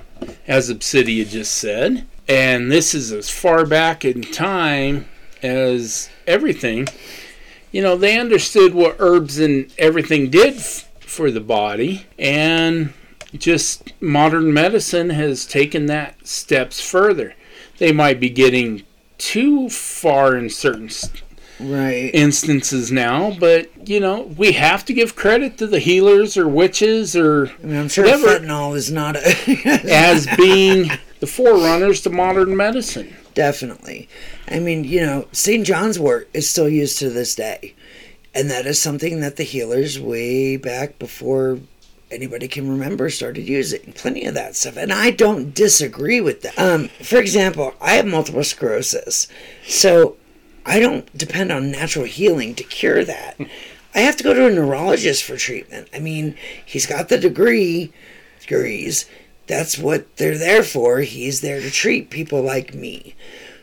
as 0.47 0.69
Obsidia 0.69 1.27
just 1.27 1.55
said, 1.55 2.07
and 2.29 2.71
this 2.71 2.93
is 2.93 3.11
as 3.11 3.29
far 3.29 3.65
back 3.65 4.05
in 4.05 4.21
time 4.21 5.05
as 5.43 6.09
everything. 6.27 6.87
You 7.71 7.81
know, 7.81 7.95
they 7.95 8.19
understood 8.19 8.73
what 8.73 8.97
herbs 8.99 9.39
and 9.39 9.73
everything 9.77 10.29
did 10.29 10.55
f- 10.57 10.89
for 10.99 11.31
the 11.31 11.39
body, 11.39 12.05
and 12.19 12.93
just 13.33 13.93
modern 14.01 14.53
medicine 14.53 15.09
has 15.11 15.45
taken 15.45 15.85
that 15.85 16.27
steps 16.27 16.81
further. 16.81 17.33
They 17.77 17.91
might 17.93 18.19
be 18.19 18.29
getting 18.29 18.83
too 19.17 19.69
far 19.69 20.35
in 20.35 20.49
certain 20.49 20.87
s- 20.87 21.09
Right. 21.59 22.09
instances 22.13 22.91
now, 22.91 23.37
but 23.39 23.69
you 23.87 23.99
know, 23.99 24.33
we 24.35 24.53
have 24.53 24.83
to 24.85 24.93
give 24.93 25.15
credit 25.15 25.57
to 25.59 25.67
the 25.67 25.79
healers 25.79 26.35
or 26.35 26.47
witches 26.47 27.15
or 27.15 27.51
I 27.63 27.67
mean, 27.67 27.77
I'm 27.77 27.87
sure 27.87 28.03
Never- 28.05 28.39
fentanyl 28.39 28.75
is 28.75 28.91
not 28.91 29.15
a. 29.15 29.21
as 29.93 30.27
being 30.37 30.89
the 31.19 31.27
forerunners 31.27 32.01
to 32.01 32.09
modern 32.09 32.57
medicine. 32.57 33.15
Definitely. 33.33 34.09
I 34.47 34.59
mean, 34.59 34.83
you 34.83 35.01
know, 35.01 35.27
St. 35.31 35.65
John's 35.65 35.99
wort 35.99 36.29
is 36.33 36.49
still 36.49 36.69
used 36.69 36.99
to 36.99 37.09
this 37.09 37.35
day. 37.35 37.75
And 38.33 38.49
that 38.49 38.65
is 38.65 38.81
something 38.81 39.19
that 39.21 39.35
the 39.35 39.43
healers, 39.43 39.99
way 39.99 40.55
back 40.57 40.97
before 40.99 41.59
anybody 42.09 42.47
can 42.47 42.69
remember, 42.69 43.09
started 43.09 43.47
using. 43.47 43.93
Plenty 43.93 44.25
of 44.25 44.33
that 44.35 44.55
stuff. 44.55 44.77
And 44.77 44.91
I 44.91 45.11
don't 45.11 45.53
disagree 45.53 46.21
with 46.21 46.41
that. 46.41 46.57
Um, 46.57 46.87
for 47.01 47.17
example, 47.17 47.73
I 47.81 47.93
have 47.93 48.05
multiple 48.05 48.43
sclerosis. 48.43 49.27
So 49.65 50.17
I 50.65 50.79
don't 50.79 51.15
depend 51.17 51.51
on 51.51 51.71
natural 51.71 52.05
healing 52.05 52.55
to 52.55 52.63
cure 52.63 53.03
that. 53.03 53.37
I 53.93 53.99
have 53.99 54.15
to 54.17 54.23
go 54.23 54.33
to 54.33 54.47
a 54.47 54.51
neurologist 54.51 55.23
for 55.23 55.35
treatment. 55.35 55.89
I 55.93 55.99
mean, 55.99 56.35
he's 56.65 56.85
got 56.85 57.09
the 57.09 57.17
degree, 57.17 57.91
degrees. 58.39 59.05
That's 59.47 59.77
what 59.77 60.17
they're 60.17 60.37
there 60.37 60.63
for. 60.63 60.99
He's 60.99 61.41
there 61.41 61.59
to 61.61 61.69
treat 61.71 62.09
people 62.09 62.41
like 62.41 62.73
me. 62.73 63.15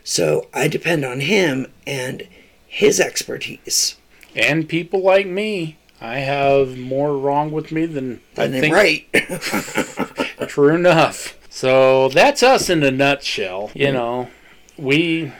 So 0.03 0.47
I 0.53 0.67
depend 0.67 1.05
on 1.05 1.21
him 1.21 1.67
and 1.85 2.27
his 2.67 2.99
expertise. 2.99 3.95
And 4.35 4.69
people 4.69 5.01
like 5.01 5.27
me, 5.27 5.77
I 6.01 6.19
have 6.19 6.77
more 6.77 7.17
wrong 7.17 7.51
with 7.51 7.71
me 7.71 7.85
than 7.85 8.21
I 8.37 8.47
think. 8.47 8.73
right. 8.73 9.07
True 10.47 10.75
enough. 10.75 11.37
So 11.49 12.09
that's 12.09 12.41
us 12.43 12.69
in 12.69 12.83
a 12.83 12.91
nutshell. 12.91 13.71
You 13.73 13.87
mm-hmm. 13.87 13.95
know, 13.95 14.29
we 14.77 15.33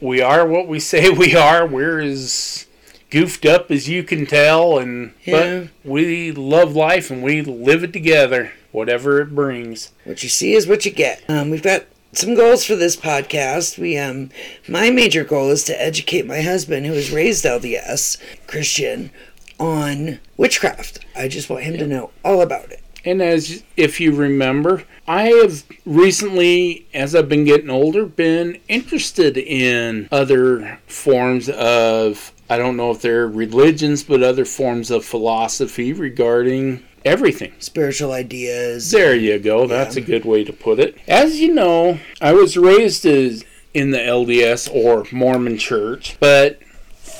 we 0.00 0.22
are 0.22 0.46
what 0.46 0.66
we 0.66 0.80
say 0.80 1.10
we 1.10 1.34
are. 1.34 1.66
We're 1.66 2.00
as 2.00 2.66
goofed 3.10 3.44
up 3.44 3.70
as 3.70 3.88
you 3.88 4.02
can 4.02 4.26
tell, 4.26 4.78
and 4.78 5.12
Yeah. 5.24 5.60
but 5.60 5.68
we 5.90 6.32
love 6.32 6.74
life 6.74 7.10
and 7.10 7.22
we 7.22 7.42
live 7.42 7.84
it 7.84 7.92
together, 7.92 8.52
whatever 8.72 9.20
it 9.20 9.34
brings. 9.34 9.92
what 10.04 10.22
you 10.22 10.28
see 10.28 10.54
is 10.54 10.66
what 10.66 10.84
you 10.84 10.90
get. 10.90 11.22
Um, 11.28 11.50
we've 11.50 11.62
got 11.62 11.84
some 12.12 12.34
goals 12.34 12.64
for 12.64 12.76
this 12.76 12.96
podcast. 12.96 13.78
We 13.78 13.98
um, 13.98 14.30
my 14.68 14.90
major 14.90 15.24
goal 15.24 15.50
is 15.50 15.64
to 15.64 15.82
educate 15.82 16.26
my 16.26 16.40
husband, 16.40 16.86
who 16.86 16.92
is 16.92 17.10
raised 17.10 17.44
LDS 17.44 18.18
Christian, 18.46 19.10
on 19.58 20.20
witchcraft. 20.36 21.04
I 21.16 21.28
just 21.28 21.50
want 21.50 21.64
him 21.64 21.78
to 21.78 21.86
know 21.86 22.10
all 22.24 22.40
about 22.40 22.70
it. 22.70 22.82
And 23.04 23.22
as 23.22 23.62
if 23.76 24.00
you 24.00 24.14
remember, 24.14 24.84
I 25.06 25.28
have 25.28 25.64
recently, 25.86 26.86
as 26.92 27.14
I've 27.14 27.28
been 27.28 27.44
getting 27.44 27.70
older, 27.70 28.04
been 28.04 28.58
interested 28.68 29.38
in 29.38 30.08
other 30.10 30.78
forms 30.86 31.48
of, 31.48 32.32
I 32.50 32.58
don't 32.58 32.76
know 32.76 32.90
if 32.90 33.00
they're 33.00 33.28
religions, 33.28 34.02
but 34.02 34.22
other 34.22 34.44
forms 34.44 34.90
of 34.90 35.04
philosophy 35.04 35.92
regarding 35.92 36.84
everything. 37.04 37.52
Spiritual 37.58 38.12
ideas. 38.12 38.90
There 38.90 39.14
you 39.14 39.38
go. 39.38 39.66
That's 39.66 39.96
a 39.96 40.00
good 40.00 40.24
way 40.24 40.44
to 40.44 40.52
put 40.52 40.78
it. 40.78 40.96
As 41.06 41.40
you 41.40 41.52
know, 41.54 41.98
I 42.20 42.32
was 42.32 42.56
raised 42.56 43.04
as 43.06 43.44
in 43.74 43.90
the 43.90 43.98
LDS 43.98 44.68
or 44.74 45.06
Mormon 45.12 45.58
church, 45.58 46.16
but 46.20 46.58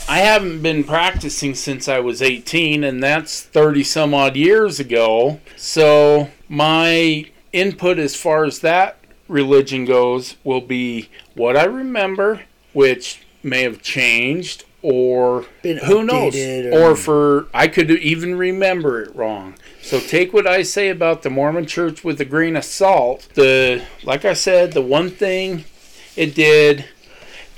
I 0.09 0.19
haven't 0.19 0.63
been 0.63 0.85
practicing 0.85 1.55
since 1.55 1.89
I 1.89 2.01
was 2.01 2.23
18, 2.23 2.83
and 2.83 3.03
that's 3.03 3.43
30 3.43 3.85
some 3.85 4.15
odd 4.15 4.37
years 4.37 4.81
ago. 4.81 5.41
So, 5.57 6.31
my 6.49 7.27
input 7.53 7.99
as 7.99 8.17
far 8.17 8.45
as 8.45 8.61
that 8.61 8.99
religion 9.29 9.85
goes 9.85 10.37
will 10.45 10.63
be 10.63 11.09
what 11.35 11.57
I 11.57 11.65
remember, 11.65 12.43
which 12.73 13.21
may 13.43 13.63
have 13.63 13.83
changed, 13.83 14.65
or 14.81 15.45
Been 15.63 15.79
who 15.79 16.03
knows, 16.03 16.35
or 16.37 16.91
or- 16.93 16.97
for 16.97 17.47
I 17.53 17.69
could 17.69 17.91
even 17.91 18.37
remember 18.37 19.03
it 19.03 19.15
wrong. 19.15 19.55
So 19.83 20.01
take 20.01 20.33
what 20.33 20.47
I 20.47 20.63
say 20.63 20.89
about 20.89 21.23
the 21.23 21.31
Mormon 21.31 21.67
Church 21.67 22.05
with 22.05 22.21
a 22.21 22.25
grain 22.25 22.57
of 22.57 22.65
salt. 22.65 23.29
The 23.35 23.85
like 24.05 24.25
I 24.25 24.35
said, 24.35 24.73
the 24.73 24.83
one 24.83 25.11
thing 25.11 25.65
it 26.17 26.35
did 26.35 26.85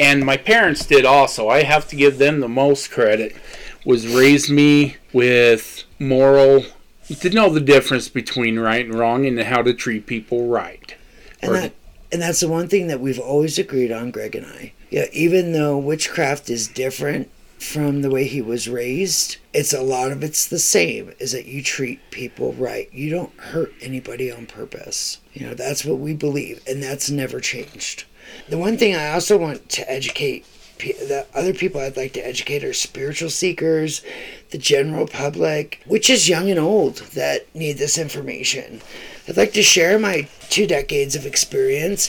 and 0.01 0.25
my 0.25 0.39
parents 0.39 0.87
did 0.87 1.05
also. 1.05 1.49
I 1.49 1.63
have 1.63 1.87
to 1.89 1.97
give 1.97 2.17
them 2.17 2.41
the 2.41 2.49
most 2.49 2.91
credit. 2.91 3.37
Was 3.85 4.07
raise 4.07 4.51
me 4.51 4.97
with 5.13 5.85
moral 5.99 6.65
to 7.09 7.31
know 7.31 7.51
the 7.51 7.61
difference 7.61 8.09
between 8.09 8.59
right 8.59 8.85
and 8.85 8.95
wrong 8.95 9.27
and 9.27 9.39
how 9.41 9.63
to 9.63 9.75
treat 9.75 10.07
people 10.07 10.49
right. 10.49 10.95
And 11.43 11.55
that 11.55 11.73
and 12.13 12.23
that's 12.23 12.41
the 12.41 12.49
one 12.49 12.69
thing 12.69 12.89
that 12.89 13.01
we've 13.01 13.19
always 13.19 13.59
agreed 13.59 13.93
on, 13.93 14.11
Greg 14.11 14.35
and 14.35 14.47
I. 14.47 14.73
Yeah, 14.91 15.07
even 15.13 15.53
though 15.53 15.79
witchcraft 15.79 16.51
is 16.51 16.67
different 16.67 17.31
from 17.61 18.01
the 18.01 18.11
way 18.11 18.25
he 18.25 18.41
was 18.41 18.69
raised, 18.69 19.37
it's 19.53 19.73
a 19.73 19.83
lot 19.83 20.11
of 20.11 20.25
it's 20.25 20.47
the 20.47 20.59
same, 20.59 21.13
is 21.19 21.33
that 21.33 21.47
you 21.47 21.63
treat 21.63 22.11
people 22.11 22.55
right. 22.55 22.89
You 22.93 23.11
don't 23.11 23.39
hurt 23.39 23.73
anybody 23.83 24.33
on 24.33 24.47
purpose. 24.47 25.19
You 25.35 25.47
know, 25.47 25.55
that's 25.55 25.85
what 25.85 25.99
we 25.99 26.15
believe, 26.15 26.63
and 26.67 26.83
that's 26.83 27.11
never 27.11 27.39
changed. 27.39 28.05
The 28.49 28.59
one 28.59 28.79
thing 28.79 28.97
I 28.97 29.11
also 29.11 29.37
want 29.37 29.69
to 29.71 29.91
educate 29.91 30.47
the 30.79 31.27
other 31.35 31.53
people 31.53 31.81
I'd 31.81 31.99
like 31.99 32.15
to 32.15 32.27
educate 32.27 32.65
are 32.65 32.73
spiritual 32.73 33.29
seekers, 33.29 34.03
the 34.51 34.57
general 34.59 35.07
public, 35.07 35.83
which 35.85 36.09
is 36.09 36.29
young 36.29 36.49
and 36.51 36.59
old 36.59 36.97
that 37.15 37.55
need 37.55 37.75
this 37.75 37.99
information. 37.99 38.81
I'd 39.29 39.37
like 39.37 39.53
to 39.53 39.63
share 39.63 39.99
my 39.99 40.29
two 40.49 40.67
decades 40.67 41.15
of 41.15 41.27
experience. 41.27 42.09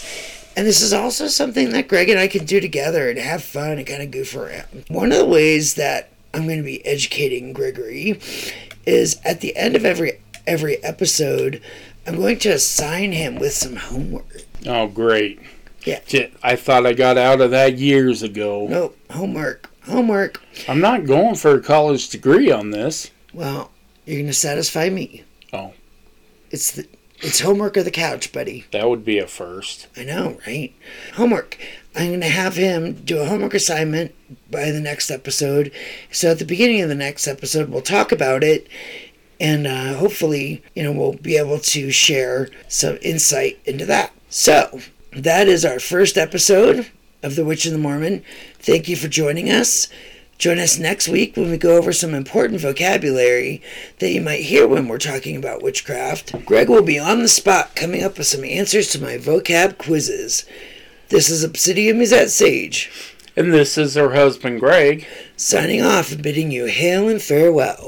And 0.56 0.68
this 0.68 0.82
is 0.82 0.94
also 0.94 1.28
something 1.28 1.72
that 1.72 1.88
Greg 1.88 2.10
and 2.10 2.20
I 2.20 2.28
can 2.28 2.46
do 2.46 2.60
together 2.60 3.10
and 3.10 3.18
have 3.18 3.44
fun 3.44 3.78
and 3.78 3.88
kind 3.88 4.04
of 4.04 4.12
goof 4.12 4.36
around. 4.36 4.86
One 4.90 5.12
of 5.12 5.18
the 5.18 5.26
ways 5.26 5.76
that 5.76 6.10
I'm 6.34 6.46
going 6.46 6.58
to 6.58 6.64
be 6.64 6.86
educating 6.86 7.54
Gregory 7.54 8.20
is 8.86 9.20
at 9.24 9.42
the 9.42 9.56
end 9.56 9.76
of 9.76 9.86
every 9.86 10.20
every 10.48 10.84
episode, 10.84 11.62
I'm 12.06 12.18
going 12.18 12.40
to 12.40 12.50
assign 12.50 13.12
him 13.12 13.36
with 13.36 13.54
some 13.54 13.76
homework. 13.76 14.46
Oh 14.66 14.88
great. 14.88 15.40
Yeah. 15.86 16.00
I 16.44 16.56
thought 16.56 16.86
I 16.86 16.94
got 16.94 17.18
out 17.18 17.42
of 17.42 17.52
that 17.52 17.78
years 17.78 18.22
ago. 18.24 18.68
Nope, 18.70 18.98
homework. 19.10 19.70
Homework. 19.86 20.42
I'm 20.68 20.80
not 20.80 21.06
going 21.06 21.36
for 21.36 21.56
a 21.56 21.62
college 21.62 22.10
degree 22.10 22.52
on 22.52 22.70
this. 22.72 23.10
Well, 23.34 23.72
you're 24.06 24.18
going 24.18 24.28
to 24.28 24.34
satisfy 24.34 24.90
me. 24.90 25.24
Oh. 25.54 25.74
It's 26.52 26.72
the 26.72 26.88
it's 27.22 27.40
homework 27.40 27.78
or 27.78 27.84
the 27.84 27.92
couch, 27.92 28.32
buddy. 28.32 28.66
That 28.72 28.90
would 28.90 29.06
be 29.06 29.20
a 29.20 29.28
first. 29.28 29.88
I 29.96 30.04
know, 30.04 30.40
right? 30.48 30.74
Homework. 31.14 31.58
I'm 31.96 32.08
going 32.08 32.22
to 32.22 32.28
have 32.28 32.56
him 32.56 32.94
do 32.94 33.20
a 33.20 33.26
homework 33.26 33.54
assignment 33.54 34.16
by 34.50 34.72
the 34.72 34.80
next 34.80 35.12
episode. 35.12 35.72
So 36.12 36.32
at 36.32 36.40
the 36.40 36.46
beginning 36.46 36.82
of 36.82 36.90
the 36.90 36.96
next 36.96 37.28
episode, 37.28 37.70
we'll 37.70 37.82
talk 37.82 38.12
about 38.12 38.44
it. 38.44 38.68
And 39.40 39.68
uh, 39.68 39.96
hopefully, 39.96 40.64
you 40.76 40.84
know, 40.84 40.92
we'll 40.92 41.14
be 41.14 41.38
able 41.38 41.60
to 41.60 41.92
share 41.92 42.50
some 42.68 42.98
insight 43.02 43.60
into 43.66 43.86
that. 43.88 44.14
So 44.30 44.80
that 45.12 45.48
is 45.48 45.66
our 45.66 45.80
first 45.80 46.18
episode 46.18 46.90
of 47.24 47.36
The 47.36 47.44
Witch 47.44 47.66
and 47.66 47.76
the 47.76 47.80
Mormon. 47.80 48.24
Thank 48.60 48.88
you 48.88 48.96
for 48.96 49.08
joining 49.08 49.50
us. 49.50 49.88
Join 50.42 50.58
us 50.58 50.80
next 50.80 51.08
week 51.08 51.38
when 51.38 51.52
we 51.52 51.58
go 51.60 51.78
over 51.78 51.94
some 51.94 52.16
important 52.16 52.62
vocabulary 52.62 53.62
that 54.00 54.10
you 54.10 54.22
might 54.22 54.40
hear 54.40 54.68
when 54.68 54.88
we're 54.88 54.98
talking 54.98 55.36
about 55.36 55.62
witchcraft. 55.62 56.34
Greg 56.48 56.68
will 56.68 56.82
be 56.82 56.98
on 56.98 57.20
the 57.20 57.28
spot 57.28 57.76
coming 57.76 58.04
up 58.04 58.18
with 58.18 58.26
some 58.26 58.44
answers 58.44 58.88
to 58.88 59.00
my 59.00 59.18
vocab 59.18 59.78
quizzes. 59.78 60.48
This 61.10 61.30
is 61.30 61.46
Obsidia 61.46 61.96
Musette 61.96 62.32
Sage. 62.32 63.16
And 63.36 63.54
this 63.54 63.78
is 63.78 63.94
her 63.94 64.16
husband, 64.16 64.62
Greg. 64.62 65.06
Signing 65.38 65.84
off 65.84 66.12
and 66.12 66.24
bidding 66.24 66.50
you 66.50 66.66
hail 66.66 67.08
and 67.08 67.22
farewell. 67.22 67.88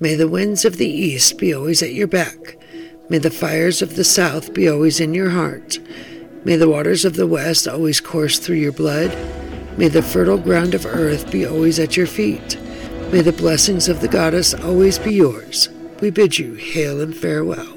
May 0.00 0.14
the 0.14 0.26
winds 0.26 0.64
of 0.64 0.78
the 0.78 0.88
east 0.88 1.36
be 1.36 1.52
always 1.52 1.82
at 1.82 1.92
your 1.92 2.06
back. 2.06 2.56
May 3.08 3.18
the 3.18 3.30
fires 3.30 3.82
of 3.82 3.94
the 3.94 4.02
south 4.02 4.52
be 4.52 4.68
always 4.68 4.98
in 4.98 5.14
your 5.14 5.30
heart. 5.30 5.78
May 6.44 6.56
the 6.56 6.68
waters 6.68 7.04
of 7.04 7.14
the 7.14 7.26
west 7.26 7.68
always 7.68 8.00
course 8.00 8.38
through 8.38 8.56
your 8.56 8.72
blood. 8.72 9.16
May 9.78 9.86
the 9.86 10.02
fertile 10.02 10.38
ground 10.38 10.74
of 10.74 10.86
earth 10.86 11.30
be 11.30 11.46
always 11.46 11.78
at 11.78 11.96
your 11.96 12.08
feet. 12.08 12.58
May 13.12 13.20
the 13.20 13.32
blessings 13.32 13.88
of 13.88 14.00
the 14.00 14.08
goddess 14.08 14.54
always 14.54 14.98
be 14.98 15.14
yours. 15.14 15.68
We 16.00 16.10
bid 16.10 16.38
you 16.38 16.54
hail 16.54 17.00
and 17.00 17.16
farewell. 17.16 17.75